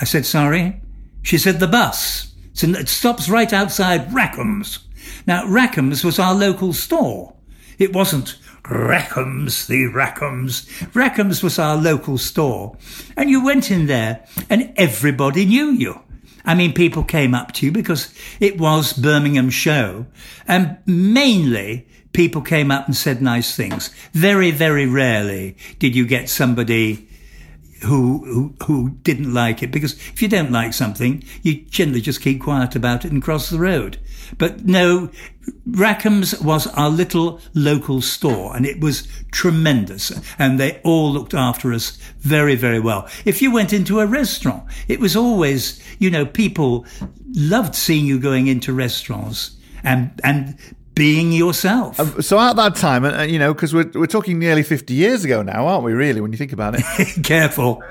[0.00, 0.82] I said, sorry.
[1.24, 2.32] She said, the bus.
[2.62, 4.78] It stops right outside Rackham's.
[5.26, 7.34] Now, Rackham's was our local store.
[7.78, 10.66] It wasn't Rackham's, the Rackham's.
[10.94, 12.76] Rackham's was our local store.
[13.16, 16.00] And you went in there and everybody knew you.
[16.44, 20.06] I mean, people came up to you because it was Birmingham show.
[20.46, 23.88] And mainly people came up and said nice things.
[24.12, 27.08] Very, very rarely did you get somebody
[27.84, 29.70] who, who, who didn't like it.
[29.70, 33.50] Because if you don't like something, you generally just keep quiet about it and cross
[33.50, 33.98] the road.
[34.38, 35.10] But no,
[35.68, 40.12] Rackham's was our little local store and it was tremendous.
[40.38, 43.08] And they all looked after us very, very well.
[43.24, 46.86] If you went into a restaurant, it was always, you know, people
[47.32, 50.56] loved seeing you going into restaurants and, and
[50.94, 51.98] being yourself.
[51.98, 55.24] Uh, so at that time, uh, you know, because we're, we're talking nearly 50 years
[55.24, 56.84] ago now, aren't we, really, when you think about it?
[57.24, 57.82] Careful,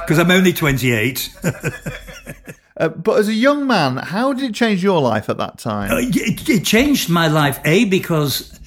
[0.00, 1.36] because I'm only 28.
[2.74, 5.90] Uh, but as a young man, how did it change your life at that time?
[5.90, 8.58] Uh, it, it, changed my life, A, because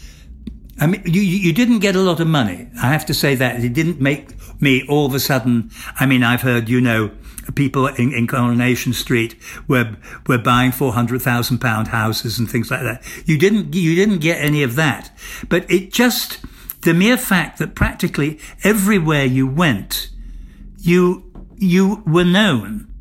[0.80, 2.68] I mean, you, you didn't get a lot of money.
[2.82, 3.64] I have to say that.
[3.64, 4.30] It didn't make
[4.62, 5.72] me all of a sudden.
[6.00, 7.12] I mean, I've heard, you know,
[7.54, 9.36] people in, in Coronation Street
[9.68, 9.96] were,
[10.28, 13.04] were buying £400,000 houses and things like that.
[13.26, 15.12] You didn't, you didn't get any of that.
[15.50, 16.40] But it just,
[16.82, 20.10] the mere fact that practically everywhere you went,
[20.80, 22.92] you, you were known.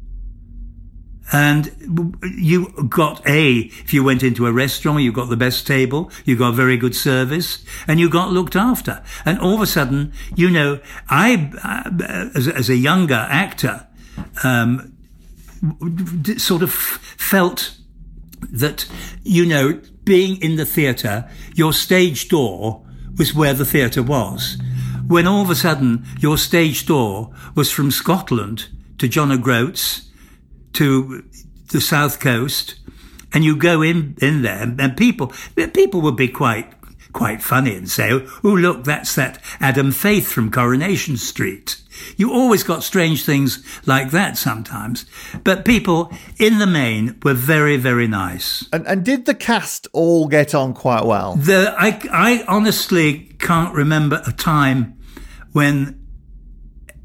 [1.32, 6.10] And you got a, if you went into a restaurant, you got the best table,
[6.24, 9.02] you got very good service, and you got looked after.
[9.24, 11.50] And all of a sudden, you know, I,
[12.36, 13.86] as a younger actor,
[14.42, 14.96] um,
[16.36, 17.76] sort of felt
[18.50, 18.86] that,
[19.22, 22.84] you know, being in the theatre, your stage door
[23.16, 24.58] was where the theatre was.
[25.06, 30.10] When all of a sudden your stage door was from Scotland to John O'Groats
[30.74, 31.24] to
[31.72, 32.76] the south coast,
[33.32, 35.32] and you go in in there, and people
[35.72, 36.72] people would be quite
[37.12, 41.76] quite funny and say, "Oh, look, that's that Adam Faith from Coronation Street."
[42.16, 45.06] You always got strange things like that sometimes,
[45.42, 48.66] but people in the main were very very nice.
[48.72, 51.36] And, and did the cast all get on quite well?
[51.36, 54.98] The I I honestly can't remember a time
[55.52, 56.04] when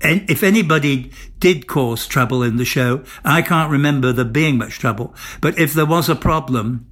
[0.01, 4.79] and if anybody did cause trouble in the show, I can't remember there being much
[4.79, 5.13] trouble.
[5.41, 6.87] But if there was a problem,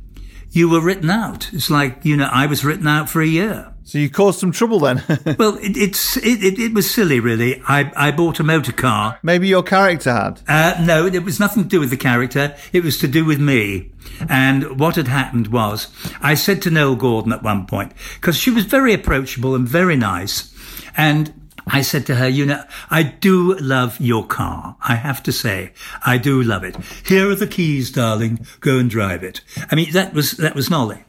[0.51, 1.49] you were written out.
[1.53, 3.73] It's like, you know, I was written out for a year.
[3.87, 5.01] So you caused some trouble then?
[5.39, 7.61] well, it, it's it, it, it, was silly, really.
[7.69, 9.17] I, I bought a motor car.
[9.23, 10.41] Maybe your character had?
[10.45, 12.53] Uh, no, it was nothing to do with the character.
[12.73, 13.93] It was to do with me.
[14.27, 15.87] And what had happened was,
[16.19, 19.95] I said to Noel Gordon at one point, because she was very approachable and very
[19.95, 20.53] nice,
[20.97, 24.75] and I said to her, you know, I do love your car.
[24.81, 25.71] I have to say,
[26.05, 26.75] I do love it.
[27.05, 28.45] Here are the keys, darling.
[28.59, 29.39] Go and drive it.
[29.71, 31.05] I mean, that was, that was Nolly.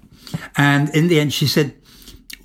[0.56, 1.74] And in the end, she said,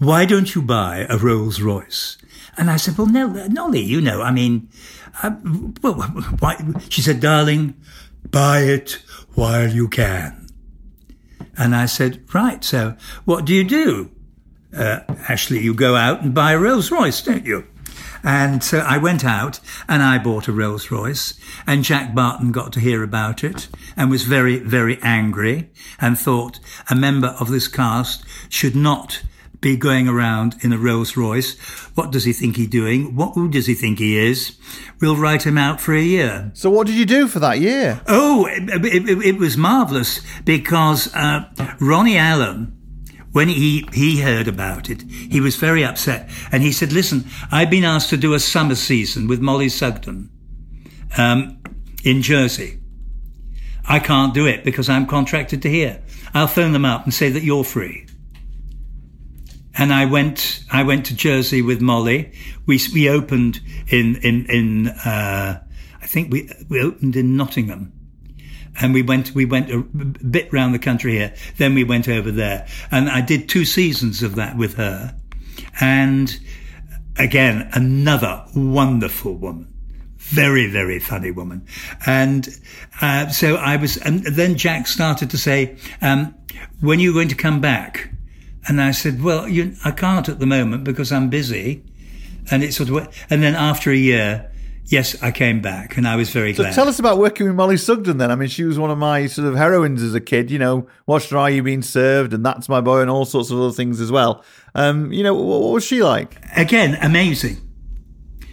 [0.06, 2.18] why don't you buy a Rolls Royce?
[2.58, 4.70] And I said, well, no, Nolly, you know, I mean,
[5.22, 5.32] uh,
[5.82, 5.94] well,
[6.40, 6.64] why?
[6.90, 7.76] She said, darling,
[8.30, 9.02] buy it
[9.36, 10.48] while you can.
[11.58, 12.64] And I said, right.
[12.64, 14.12] So what do you do?
[14.76, 17.68] uh, actually, you go out and buy a Rolls Royce, don't you?
[18.24, 21.38] And so I went out and I bought a Rolls Royce
[21.68, 26.60] and Jack Barton got to hear about it and was very, very angry and thought
[26.90, 29.24] a member of this cast should not
[29.64, 31.58] be going around in a Rolls Royce.
[31.96, 33.16] What does he think he's doing?
[33.16, 34.60] What, who does he think he is?
[35.02, 36.52] We'll write him out for a year.
[36.54, 38.02] So what did you do for that year?
[38.08, 41.50] Oh, it, it, it was marvellous because uh,
[41.80, 42.78] Ronnie Allen,
[43.32, 46.30] when he, he heard about it, he was very upset.
[46.52, 50.30] And he said, listen, I've been asked to do a summer season with Mollie Sugden
[51.18, 51.60] um,
[52.04, 52.80] in Jersey.
[53.88, 56.02] I can't do it because I'm contracted to here.
[56.34, 58.08] I'll phone them up and say that you're free.
[59.78, 62.32] And I went, I went to Jersey with Mollie.
[62.66, 65.64] We, we opened in, in, in, uh,
[66.02, 67.92] I think we, we opened in Nottingham
[68.82, 71.34] and we went we went a bit round the country here.
[71.58, 75.16] Then we went over there, and I did two seasons of that with her,
[75.80, 76.38] and
[77.18, 79.70] again another wonderful woman.
[80.18, 81.68] Very, very funny woman.
[82.06, 82.48] And
[83.02, 86.34] uh, so I was, and then Jack started to say, um,
[86.80, 88.10] when are you going to come back?
[88.68, 91.84] And I said, well, you, I can't at the moment because I'm busy.
[92.52, 94.52] And it sort of, and then after a year,
[94.86, 96.74] yes, I came back and I was very So glad.
[96.74, 98.32] tell us about working with Mollie Sugden then.
[98.32, 100.88] I mean, she was one of my sort of heroines as a kid, you know,
[101.06, 103.72] watched her Are You Being Served and That's My Boy and all sorts of other
[103.72, 104.44] things as well.
[104.76, 106.38] Um, you know, what, what was she like?
[106.56, 107.58] Again, amazing.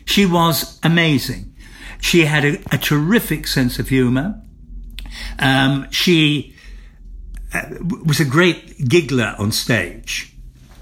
[0.06, 1.54] She was amazing.
[2.00, 4.40] She had a, a terrific sense of humour.
[5.38, 6.54] Um, she
[8.06, 10.32] was a great giggler on stage,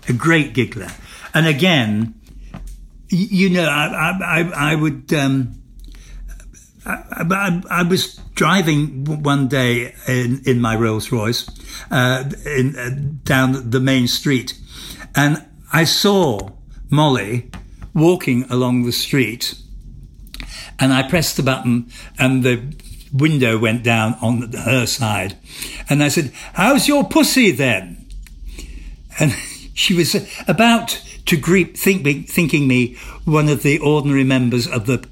[0.09, 0.90] a great giggler.
[1.35, 2.14] And again,
[3.09, 5.12] you know, I, I, I, I would.
[5.12, 5.54] Um,
[6.87, 11.46] I, I, I was driving one day in, in my Rolls Royce
[11.90, 12.90] uh, in, uh,
[13.24, 14.59] down the main street,
[15.14, 16.50] and I saw
[16.90, 17.50] Mollie
[17.94, 19.54] walking along the street,
[20.78, 22.74] and I pressed the button, and the
[23.12, 25.37] window went down on her side,
[25.88, 28.07] and I said, "How's your pussy then?"
[29.18, 29.33] And
[29.75, 30.16] she was
[30.47, 32.94] about to greet, think, thinking me
[33.25, 35.07] one of the ordinary members of the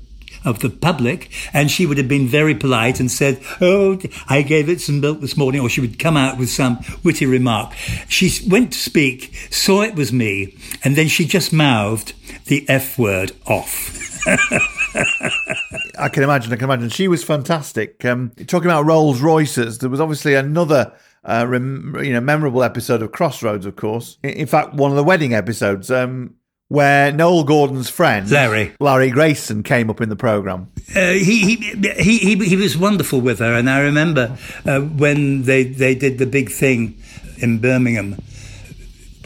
[0.47, 4.69] of the public, and she would have been very polite and said, "Oh, I gave
[4.69, 7.75] it some milk this morning," or she would come out with some witty remark.
[8.09, 10.55] She went to speak, saw it was me,
[10.85, 12.15] and then she just mouthed
[12.47, 14.25] the F word off.
[15.99, 16.53] I can imagine.
[16.53, 16.89] I can imagine.
[16.89, 18.05] She was fantastic.
[18.05, 20.93] Um, talking about Rolls Royces, there was obviously another,
[21.25, 23.67] uh, rem- you know, memorable episode of Crossroads.
[23.67, 26.35] Of course, in, in fact, one of the wedding episodes um,
[26.69, 30.71] where Noele Gordon's friend Larry Larry Grayson came up in the program.
[30.95, 31.57] Uh, he, he
[31.99, 36.19] he he he was wonderful with her, and I remember uh, when they they did
[36.19, 37.01] the big thing
[37.39, 38.17] in Birmingham,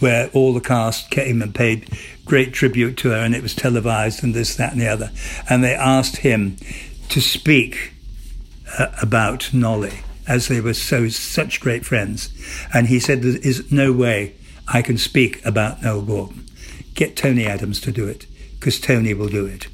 [0.00, 1.88] where all the cast came and paid
[2.30, 5.10] great tribute to her, and it was televised and this, that, and the other,
[5.50, 6.56] and they asked him
[7.08, 7.92] to speak
[8.78, 12.32] uh, about Nolly as they were so such great friends,
[12.72, 14.36] and he said there is no way
[14.68, 16.46] I can speak about Noele Gordon.
[16.94, 18.26] Get Tony Adams to do it
[18.60, 19.66] because Tony will do it.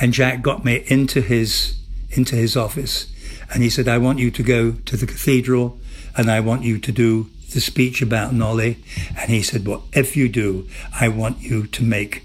[0.00, 1.76] And Jack got me into his
[2.12, 3.12] into his office
[3.52, 5.78] and he said I want you to go to the cathedral
[6.16, 8.78] and I want you to do the speech about Nolly
[9.18, 12.22] and he said Well, if you do I want you to make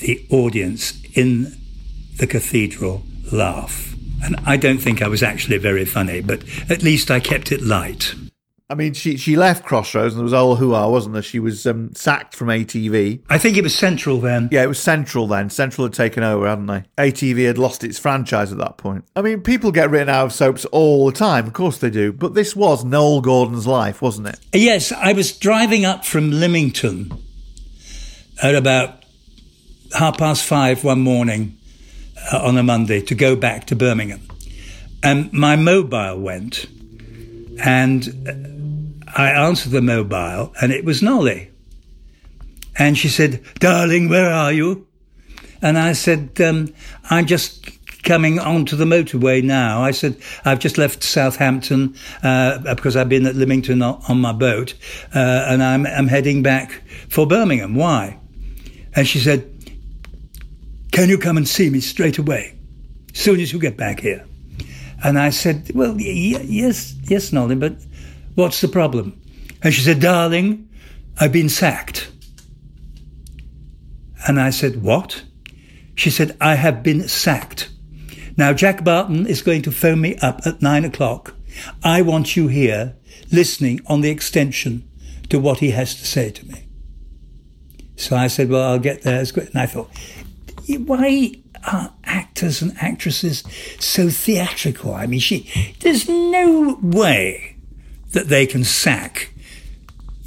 [0.00, 1.56] the audience in
[2.16, 3.94] the cathedral laugh.
[4.22, 7.62] And I don't think I was actually very funny but at least I kept it
[7.62, 8.14] light
[8.70, 11.22] I mean, she she left Crossroads and there was all hoo-ha, wasn't there?
[11.22, 13.20] She was um, sacked from ATV.
[13.28, 14.48] I think it was Central then.
[14.52, 15.50] Yeah, it was Central then.
[15.50, 16.84] Central had taken over, hadn't they?
[16.96, 19.04] ATV had lost its franchise at that point.
[19.16, 21.48] I mean, people get written out of soaps all the time.
[21.48, 22.12] Of course they do.
[22.12, 24.38] But this was Noele Gordon's life, wasn't it?
[24.52, 27.12] Yes, I was driving up from Lymington
[28.40, 29.04] at about
[29.98, 31.58] half past five one morning
[32.32, 34.28] uh, on a Monday to go back to Birmingham.
[35.02, 36.66] And my mobile went,
[37.64, 38.59] and
[39.16, 41.50] I answered the mobile, and it was Nolly.
[42.78, 44.86] And she said, Darling, where are you?
[45.62, 46.72] And I said, um,
[47.10, 47.68] I'm just
[48.02, 49.82] coming onto the motorway now.
[49.82, 54.74] I said, I've just left Southampton uh, because I've been at Lymington on, my boat,
[55.14, 55.18] uh,
[55.48, 57.74] and I'm, I'm heading back for Birmingham.
[57.74, 58.18] Why?
[58.94, 59.48] And she said,
[60.92, 62.56] Can you come and see me straight away,
[63.12, 64.24] soon as you get back here?
[65.04, 67.74] And I said, Well, y- yes, yes, Nolly, but
[68.34, 69.20] what's the problem?
[69.62, 70.68] And she said, Darling,
[71.18, 72.10] I've been sacked.
[74.26, 75.24] And I said, What?
[75.94, 77.70] She said, I have been sacked.
[78.36, 81.34] Now, Jack Barton is going to phone me up at nine o'clock.
[81.82, 82.96] I want you here
[83.30, 84.88] listening on the extension
[85.28, 86.66] to what he has to say to me.
[87.96, 89.50] So I said, well, I'll get there as quick.
[89.50, 89.90] And I thought,
[90.86, 91.34] why
[91.70, 93.44] are actors and actresses
[93.78, 94.94] so theatrical?
[94.94, 95.50] I mean, she,
[95.80, 97.56] there's no way
[98.12, 99.32] that they can sack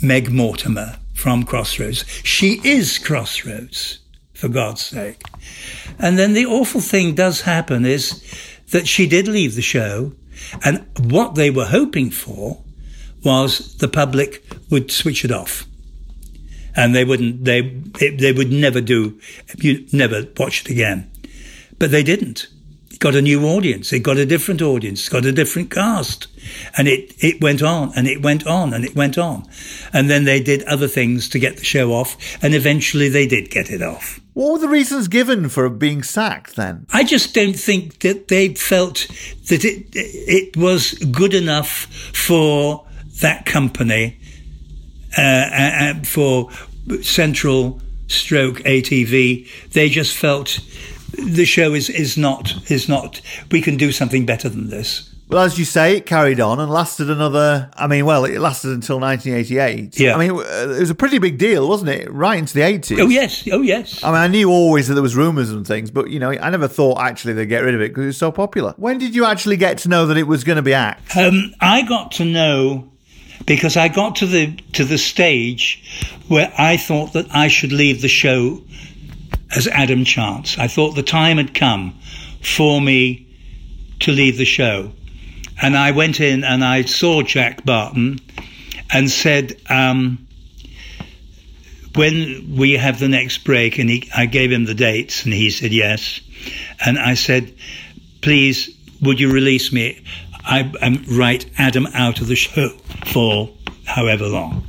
[0.02, 2.06] Meg Mortimer from Crossroads.
[2.24, 4.00] She is Crossroads,
[4.34, 5.22] for God's sake.
[5.98, 8.22] And then the awful thing does happen is
[8.72, 10.14] that she did leave the show,
[10.66, 12.62] and what they were hoping for
[13.24, 15.66] was the public would switch it off.
[16.76, 19.20] And they wouldn't, they, they would never do,
[19.58, 21.10] you never watch it again.
[21.80, 22.48] But they didn't.
[23.04, 23.92] Got a new audience.
[23.92, 25.08] It got a different audience.
[25.08, 26.28] It got a different cast.
[26.78, 29.46] And it, it went on and it went on and it went on.
[29.92, 32.16] And then they did other things to get the show off.
[32.42, 34.22] And eventually they did get it off.
[34.32, 36.86] What were the reasons given for being sacked then?
[36.94, 39.06] I just don't think that they felt
[39.50, 42.88] that it, it was good enough for
[43.20, 44.18] that company,
[45.18, 46.50] uh, uh, for
[47.02, 49.72] Central Stroke ATV.
[49.72, 50.62] They just felt
[51.14, 53.22] the show is, is not is not.
[53.52, 55.10] We can do something better than this.
[55.30, 57.72] Well, as you say, it carried on and lasted another.
[57.76, 60.00] I mean, well, it lasted until 1988.
[60.00, 60.14] Yeah.
[60.14, 62.12] I mean, it was a pretty big deal, wasn't it?
[62.12, 63.00] Right into the 80s.
[63.00, 64.04] Oh yes, oh yes.
[64.04, 66.50] I mean, I knew always that there was rumours and things, but you know, I
[66.50, 68.74] never thought actually they'd get rid of it because it was so popular.
[68.78, 71.16] When did you actually get to know that it was going to be act?
[71.18, 72.92] Um, I got to know
[73.46, 78.02] because I got to the to the stage where I thought that I should leave
[78.02, 78.62] the show
[79.56, 80.58] as Adam Chance.
[80.58, 81.98] I thought the time had come
[82.42, 83.28] for me
[84.02, 84.92] to leave the show.
[85.62, 88.20] And I went in and I saw Jack Barton
[88.92, 90.28] and said, um,
[91.96, 95.52] when we have the next break, and he, I gave him the dates, and he
[95.52, 96.22] said yes.
[96.84, 97.54] And I said,
[98.22, 100.04] please, would you release me?
[100.44, 102.70] I um, write Adam out of the show
[103.06, 103.50] for
[103.86, 104.68] however long.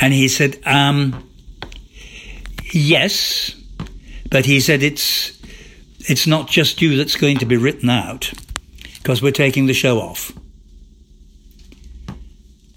[0.00, 1.28] And he said, um,
[2.74, 3.54] yes,
[4.30, 5.38] but he said it's
[6.08, 8.32] it's not just you that's going to be written out
[8.98, 10.32] because we're taking the show off.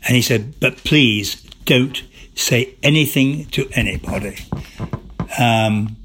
[0.07, 2.03] And he said, but please don't
[2.35, 4.37] say anything to anybody.
[5.39, 5.95] Um,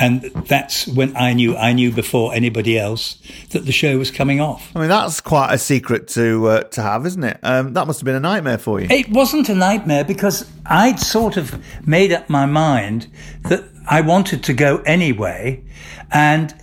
[0.00, 3.18] and that's when I knew, I knew before anybody else
[3.50, 4.74] that the show was coming off.
[4.74, 7.38] I mean, that's quite a secret to uh, to have, isn't it?
[7.42, 8.88] Um, that must have been a nightmare for you.
[8.90, 13.08] It wasn't a nightmare because I'd sort of made up my mind
[13.42, 15.62] that I wanted to go anyway.
[16.10, 16.54] And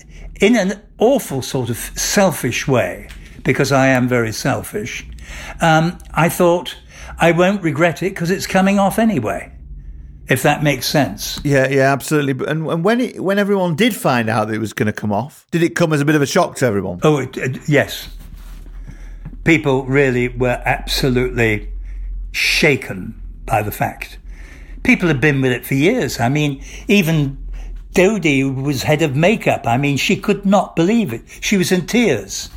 [0.41, 3.07] in an awful sort of selfish way,
[3.43, 5.07] because I am very selfish,
[5.61, 6.75] um, I thought
[7.19, 9.51] I won't regret it because it's coming off anyway.
[10.29, 11.39] If that makes sense.
[11.43, 12.45] Yeah, yeah, absolutely.
[12.47, 15.11] And, and when it, when everyone did find out that it was going to come
[15.11, 16.99] off, did it come as a bit of a shock to everyone?
[17.03, 18.09] Oh, it, it, yes.
[19.45, 21.71] People really were absolutely
[22.33, 24.19] shaken by the fact.
[24.83, 26.19] People had been with it for years.
[26.19, 27.37] I mean, even
[27.93, 29.65] Dodie was head of makeup.
[29.65, 31.23] I mean, she could not believe it.
[31.41, 32.49] She was in tears.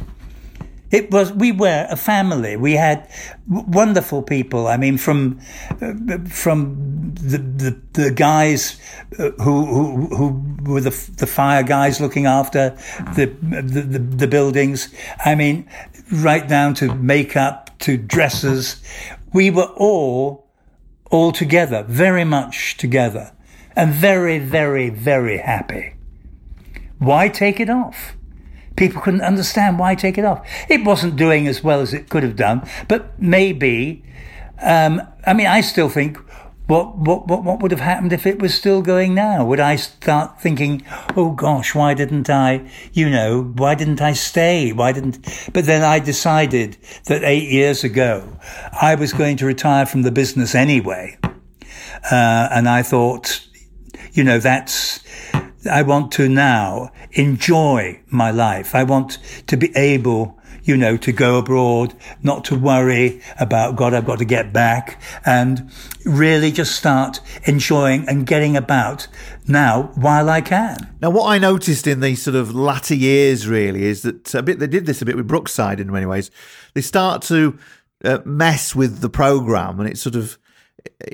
[0.90, 2.56] It was, we were a family.
[2.56, 3.08] We had
[3.48, 4.66] wonderful people.
[4.66, 5.40] I mean, from,
[5.80, 8.80] uh, from the, the, the guys
[9.16, 12.76] who, who, who were the, the fire guys looking after
[13.14, 14.92] the, the, the, the buildings.
[15.24, 15.68] I mean,
[16.12, 18.82] right down to makeup, to dresses.
[19.32, 20.48] We were all,
[21.10, 23.32] all together, very much together
[23.76, 25.94] and very, very, very happy.
[26.98, 28.16] Why take it off?
[28.80, 30.40] People couldn't understand why take it off.
[30.70, 34.02] It wasn't doing as well as it could have done, but maybe.
[34.62, 36.18] Um, I mean, I still think
[36.66, 39.44] what, what what what would have happened if it was still going now?
[39.44, 40.82] Would I start thinking,
[41.14, 42.70] oh gosh, why didn't I?
[42.94, 44.72] You know, why didn't I stay?
[44.72, 45.18] Why didn't?
[45.52, 48.38] But then I decided that eight years ago
[48.80, 51.18] I was going to retire from the business anyway,
[52.10, 53.46] uh, and I thought,
[54.12, 55.00] you know, that's
[55.68, 58.74] I want to now enjoy my life.
[58.74, 63.92] I want to be able, you know, to go abroad, not to worry about, God,
[63.92, 65.70] I've got to get back and
[66.04, 69.06] really just start enjoying and getting about
[69.46, 70.94] now while I can.
[71.02, 74.60] Now, what I noticed in these sort of latter years really is that a bit,
[74.60, 76.30] they did this a bit with Brookside in many ways.
[76.74, 77.58] They start to
[78.04, 80.38] uh, mess with the program and it sort of,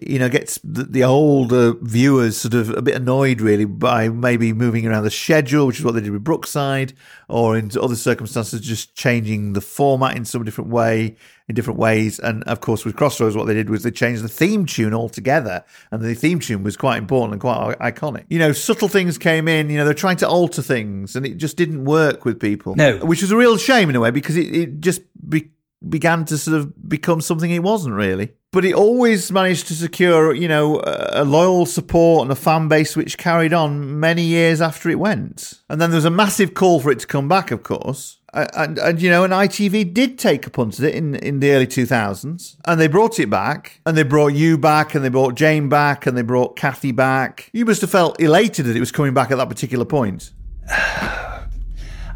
[0.02, 4.52] you know, gets the, the, older viewers sort of a bit annoyed really by maybe
[4.52, 6.92] moving around the schedule, which is what they did with Brookside,
[7.28, 11.16] or in other circumstances, just changing the format in some different way,
[11.48, 12.18] in different ways.
[12.18, 15.64] And of course, with Crossroads, what they did was they changed the theme tune altogether.
[15.90, 18.24] And the theme tune was quite important and quite iconic.
[18.28, 21.36] You know, subtle things came in, you know, they're trying to alter things and it
[21.36, 22.74] just didn't work with people.
[22.74, 22.98] No.
[22.98, 25.50] Which was a real shame in a way because it, it just be-
[25.86, 28.32] began to sort of become something it wasn't really.
[28.52, 32.96] But it always managed to secure, you know, a loyal support and a fan base
[32.96, 35.60] which carried on many years after it went.
[35.68, 38.18] And then there was a massive call for it to come back, of course.
[38.32, 41.52] And, and, you know, and ITV did take a punt at it in, in the
[41.52, 42.56] early 2000s.
[42.66, 43.80] And they brought it back.
[43.86, 44.94] And they brought you back.
[44.94, 46.06] And they brought Jane back.
[46.06, 47.50] And they brought Kathy back.
[47.52, 50.32] You must have felt elated that it was coming back at that particular point.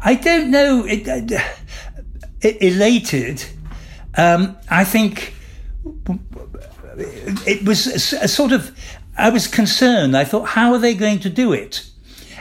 [0.03, 0.85] I don't know.
[0.85, 1.41] It, it,
[2.41, 3.43] elated.
[4.15, 5.33] Um, I think
[7.45, 8.75] it was a, sort of.
[9.17, 10.15] I was concerned.
[10.15, 11.85] I thought, how are they going to do it?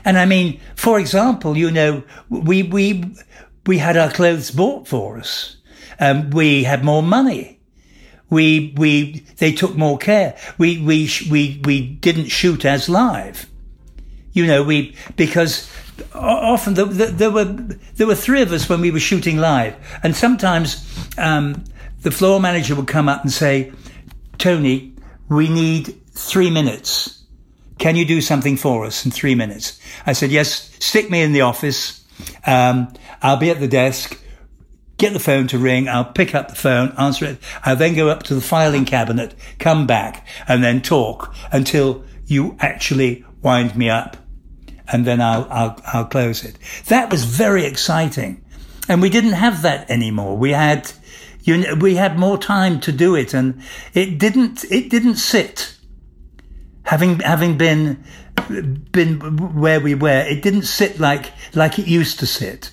[0.05, 3.05] And I mean, for example, you know, we we
[3.66, 5.57] we had our clothes bought for us.
[5.98, 7.61] Um, we had more money.
[8.30, 10.36] We we they took more care.
[10.57, 13.46] We we we we didn't shoot as live.
[14.32, 15.68] You know, we because
[16.14, 19.76] often the, the, there were there were three of us when we were shooting live,
[20.03, 20.86] and sometimes
[21.18, 21.64] um,
[22.03, 23.72] the floor manager would come up and say,
[24.38, 24.94] "Tony,
[25.28, 27.22] we need three minutes.
[27.78, 30.68] Can you do something for us in three minutes?" I said, "Yes.
[30.80, 32.05] Stick me in the office.
[32.46, 32.92] Um,
[33.22, 34.18] I'll be at the desk."
[34.96, 35.88] Get the phone to ring.
[35.88, 37.38] I'll pick up the phone, answer it.
[37.64, 42.55] I'll then go up to the filing cabinet, come back, and then talk until you
[42.61, 44.18] actually wind me up
[44.93, 46.57] and then I'll, I'll, I'll close it.
[46.86, 48.45] That was very exciting.
[48.88, 50.36] And we didn't have that anymore.
[50.36, 50.93] We had,
[51.43, 53.62] you know, we had more time to do it and
[53.95, 55.76] it didn't, it didn't sit.
[56.84, 58.05] Having, having been,
[58.91, 59.20] been
[59.61, 62.72] where we were, it didn't sit like, like it used to sit.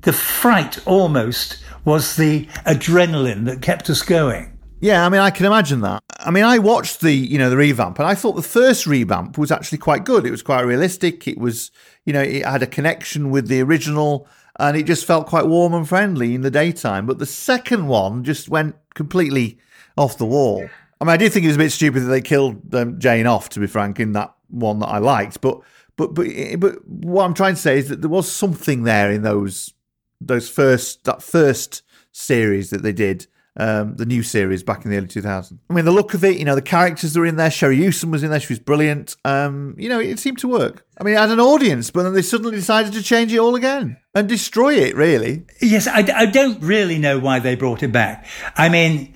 [0.00, 4.51] The fright almost was the adrenaline that kept us going.
[4.82, 6.02] Yeah, I mean, I can imagine that.
[6.18, 9.38] I mean, I watched the, you know, the revamp, and I thought the first revamp
[9.38, 10.26] was actually quite good.
[10.26, 11.28] It was quite realistic.
[11.28, 11.70] It was,
[12.04, 14.26] you know, it had a connection with the original,
[14.58, 17.06] and it just felt quite warm and friendly in the daytime.
[17.06, 19.60] But the second one just went completely
[19.96, 20.68] off the wall.
[21.00, 23.28] I mean, I did think it was a bit stupid that they killed um, Jane
[23.28, 25.40] off, to be frank, in that one that I liked.
[25.40, 25.60] But,
[25.94, 26.26] but, but,
[26.58, 29.74] but what I'm trying to say is that there was something there in those,
[30.20, 34.96] those first, that first series that they did um, the new series back in the
[34.96, 35.58] early 2000s.
[35.68, 37.50] I mean, the look of it, you know, the characters are in there.
[37.50, 38.40] Sherrie Hewson was in there.
[38.40, 39.16] She was brilliant.
[39.24, 40.86] Um, you know, it seemed to work.
[40.98, 43.54] I mean, it had an audience, but then they suddenly decided to change it all
[43.54, 45.44] again and destroy it, really.
[45.60, 48.26] Yes, I, I don't really know why they brought it back.
[48.56, 49.14] I mean,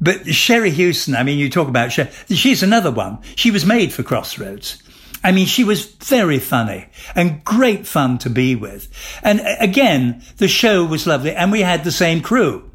[0.00, 3.18] but Sherrie Hewson, I mean, you talk about Sherrie, she's another one.
[3.36, 4.82] She was made for Crossroads.
[5.22, 8.88] I mean, she was very funny and great fun to be with.
[9.22, 12.67] And again, the show was lovely and we had the same crew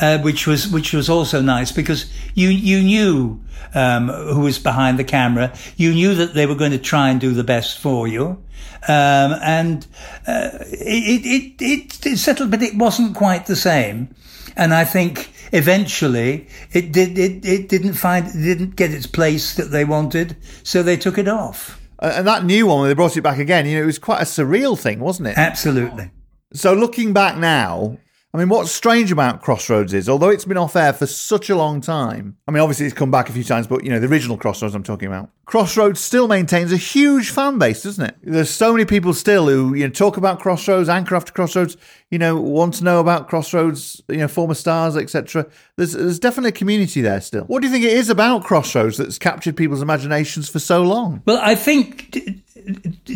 [0.00, 3.40] uh, which was which was also nice because you you knew
[3.74, 5.52] um, who was behind the camera.
[5.76, 8.42] You knew that they were going to try and do the best for you,
[8.88, 9.86] um, and
[10.26, 14.14] uh, it, it, it it settled, but it wasn't quite the same.
[14.56, 19.54] And I think eventually it did it, it didn't find it didn't get its place
[19.54, 21.80] that they wanted, so they took it off.
[22.02, 24.24] And that new one, they brought it back again, you know, it was quite a
[24.24, 25.36] surreal thing, wasn't it?
[25.36, 26.10] Absolutely.
[26.54, 27.98] So looking back now,
[28.32, 31.56] I mean, what's strange about Crossroads is, although it's been off air for such a
[31.56, 34.06] long time, I mean, obviously it's come back a few times, but you know, the
[34.06, 38.16] original Crossroads I'm talking about, Crossroads still maintains a huge fan base, doesn't it?
[38.22, 41.76] There's so many people still who, you know, talk about Crossroads, anchor after Crossroads,
[42.08, 45.46] you know, want to know about Crossroads, you know, former stars, etc.
[45.74, 47.42] There's, there's definitely a community there still.
[47.46, 51.20] What do you think it is about Crossroads that's captured people's imaginations for so long?
[51.26, 52.14] Well, I think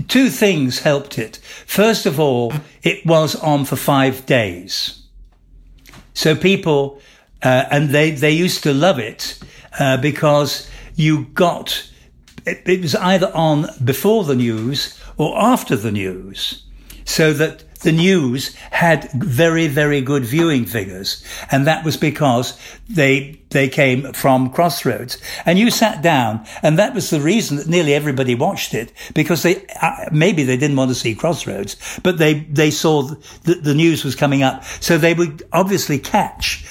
[0.08, 1.36] two things helped it.
[1.66, 2.52] First of all,
[2.82, 5.03] it was on for five days.
[6.14, 7.00] So people,
[7.42, 9.38] uh, and they, they used to love it
[9.78, 11.90] uh, because you got,
[12.46, 16.62] it, it was either on before the news or after the news.
[17.04, 21.24] So that the news had very, very good viewing figures.
[21.50, 22.58] And that was because
[22.88, 25.18] they, they came from Crossroads.
[25.46, 29.42] And you sat down, and that was the reason that nearly everybody watched it, because
[29.42, 33.74] they, uh, maybe they didn't want to see Crossroads, but they, they saw that the
[33.74, 34.64] news was coming up.
[34.64, 36.66] So they would obviously catch,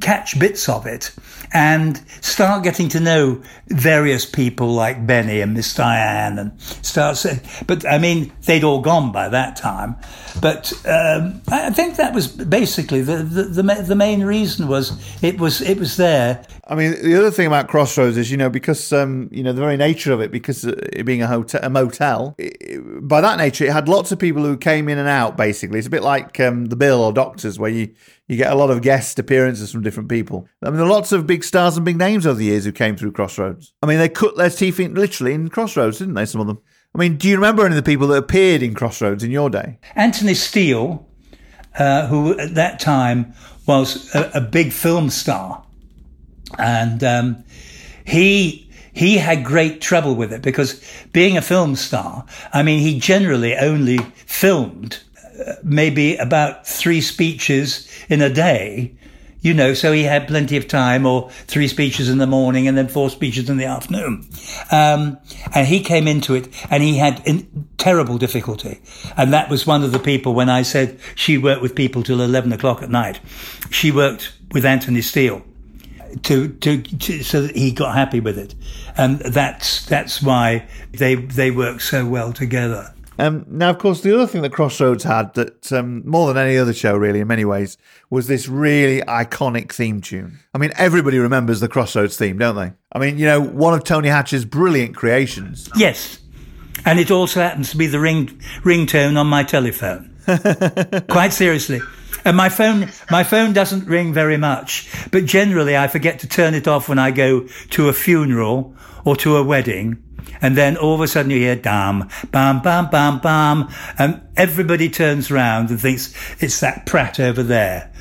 [0.00, 1.14] catch bits of it
[1.52, 7.40] and start getting to know various people like Benny and Miss Diane and start saying,
[7.66, 9.96] but I mean, they'd all gone by that time.
[10.40, 15.38] But um, I think that was basically the, the, the, the, main reason was it
[15.38, 16.44] was, it was there.
[16.66, 19.60] I mean, the other thing about Crossroads is, you know, because, um, you know, the
[19.60, 23.64] very nature of it, because it being a hotel, a motel, it, by that nature,
[23.64, 25.78] it had lots of people who came in and out, basically.
[25.78, 27.94] It's a bit like um, the Bill or Doctors, where you,
[28.28, 30.48] you get a lot of guest appearances from different people.
[30.62, 32.72] I mean, there are lots of big stars and big names over the years who
[32.72, 33.74] came through Crossroads.
[33.82, 36.26] I mean, they cut their teeth in, literally in Crossroads, didn't they?
[36.26, 36.60] Some of them.
[36.94, 39.50] I mean, do you remember any of the people that appeared in Crossroads in your
[39.50, 39.80] day?
[39.96, 41.08] Anthony Steel
[41.78, 43.34] uh, who at that time
[43.66, 45.63] was a, a big film star,
[46.58, 47.44] and um,
[48.04, 48.64] he
[48.94, 50.80] he had great trouble with it because
[51.12, 55.00] being a film star, I mean, he generally only filmed
[55.46, 58.94] uh, maybe about three speeches in a day.
[59.40, 62.78] You know, so he had plenty of time, or three speeches in the morning and
[62.78, 64.26] then four speeches in the afternoon.
[64.70, 65.18] Um,
[65.54, 68.80] and he came into it and he had in, terrible difficulty.
[69.18, 72.22] And that was one of the people when I said she worked with people till
[72.22, 73.20] 11 o'clock at night.
[73.70, 75.42] She worked with Anthony Steel
[76.22, 78.54] to, to, to, so that he got happy with it,
[78.96, 82.94] and that's that's why they they work so well together.
[83.18, 86.58] Um, now, of course, the other thing that Crossroads had that um, more than any
[86.58, 87.78] other show, really, in many ways,
[88.10, 90.40] was this really iconic theme tune.
[90.52, 92.72] I mean, everybody remembers the Crossroads theme, don't they?
[92.92, 95.68] I mean, you know, one of Tony Hatch's brilliant creations.
[95.76, 96.18] Yes,
[96.84, 98.26] and it also happens to be the ring
[98.62, 100.13] ringtone on my telephone.
[101.08, 101.80] Quite seriously.
[102.24, 106.54] And my phone, my phone doesn't ring very much, but generally I forget to turn
[106.54, 110.02] it off when I go to a funeral or to a wedding.
[110.40, 113.68] And then all of a sudden you hear dam, bam, bam, bam, bam.
[113.98, 117.92] And everybody turns around and thinks it's that Pratt over there.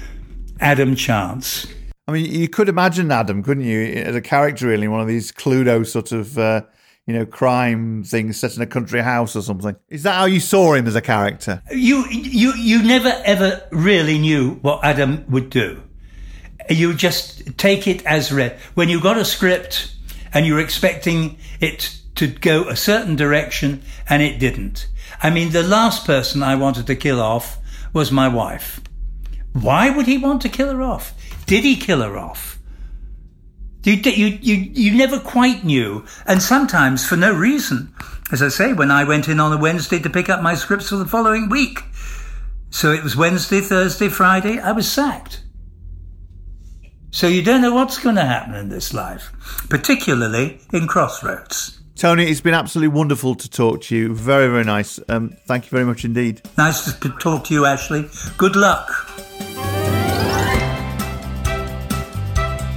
[0.59, 1.67] Adam Chance.
[2.07, 5.31] I mean, you could imagine Adam, couldn't you, as a character really, one of these
[5.31, 6.61] Cluedo sort of, uh,
[7.05, 9.75] you know, crime things set in a country house or something.
[9.89, 11.61] Is that how you saw him as a character?
[11.71, 15.81] You, you, you never ever really knew what Adam would do.
[16.69, 18.57] You just take it as read.
[18.73, 19.93] When you got a script
[20.33, 24.87] and you're expecting it to go a certain direction and it didn't.
[25.21, 27.59] I mean, the last person I wanted to kill off
[27.91, 28.81] was my wife.
[29.51, 31.13] Why would he want to kill her off?
[31.45, 32.52] Did he kill her off?
[33.83, 37.93] You, you, you, you never quite knew, and sometimes for no reason.
[38.31, 40.89] As I say, when I went in on a Wednesday to pick up my scripts
[40.89, 41.79] for the following week.
[42.69, 45.43] So it was Wednesday, Thursday, Friday, I was sacked.
[47.11, 49.31] So you don't know what's going to happen in this life,
[49.69, 51.79] particularly in Crossroads.
[51.95, 54.15] Tony, it's been absolutely wonderful to talk to you.
[54.15, 54.99] Very, very nice.
[55.07, 56.41] Um, thank you very much indeed.
[56.57, 58.09] Nice to talk to you, Ashley.
[58.37, 58.89] Good luck.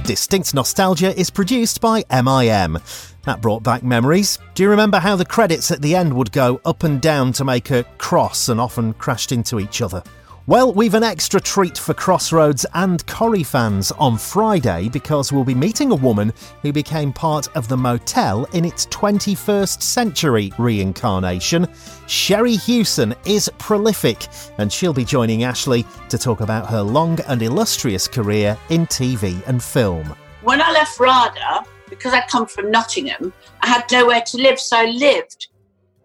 [0.07, 2.79] Distinct Nostalgia is produced by MIM.
[3.25, 4.39] That brought back memories.
[4.55, 7.43] Do you remember how the credits at the end would go up and down to
[7.43, 10.01] make a cross and often crashed into each other?
[10.49, 15.53] Well, we've an extra treat for Crossroads and Corrie fans on Friday because we'll be
[15.53, 16.31] meeting a woman
[16.61, 21.67] who became part of the motel in its 21st century reincarnation.
[22.07, 24.27] Sherrie Hewson is prolific,
[24.57, 29.45] and she'll be joining Ashley to talk about her long and illustrious career in TV
[29.47, 30.15] and film.
[30.43, 34.77] When I left RADA, because I come from Nottingham, I had nowhere to live, so
[34.77, 35.49] I lived,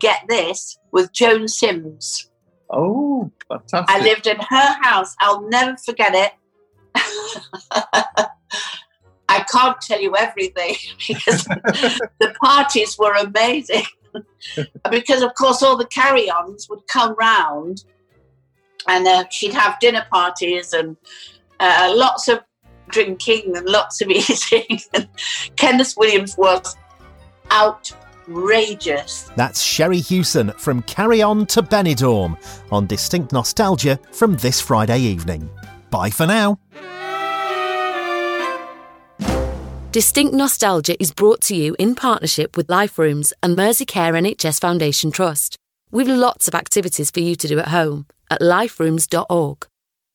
[0.01, 2.32] get this, with Joan Sims.
[2.72, 3.94] Oh, fantastic.
[3.94, 5.14] I lived in her house.
[5.20, 6.32] I'll never forget it.
[9.28, 10.76] I can't tell you everything
[11.08, 11.44] because
[12.20, 13.84] the parties were amazing.
[14.90, 17.84] because, of course, all the carry ons would come round
[18.88, 20.96] and uh, she'd have dinner parties and
[21.60, 22.40] uh, lots of
[22.88, 24.80] drinking and lots of eating.
[24.94, 25.08] and
[25.56, 26.76] Kenneth Williams was
[27.50, 27.92] out
[28.28, 29.30] outrageous.
[29.36, 32.36] That's Sherrie Hewson from Carry On to Benidorm
[32.70, 35.48] on Distinct Nostalgia from this Friday evening.
[35.90, 36.58] Bye for now.
[39.92, 45.10] Distinct Nostalgia is brought to you in partnership with Life Rooms and Merseycare NHS Foundation
[45.10, 45.56] Trust.
[45.90, 49.66] We've lots of activities for you to do at home at liferooms.org.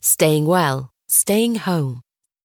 [0.01, 2.01] Staying well, staying home.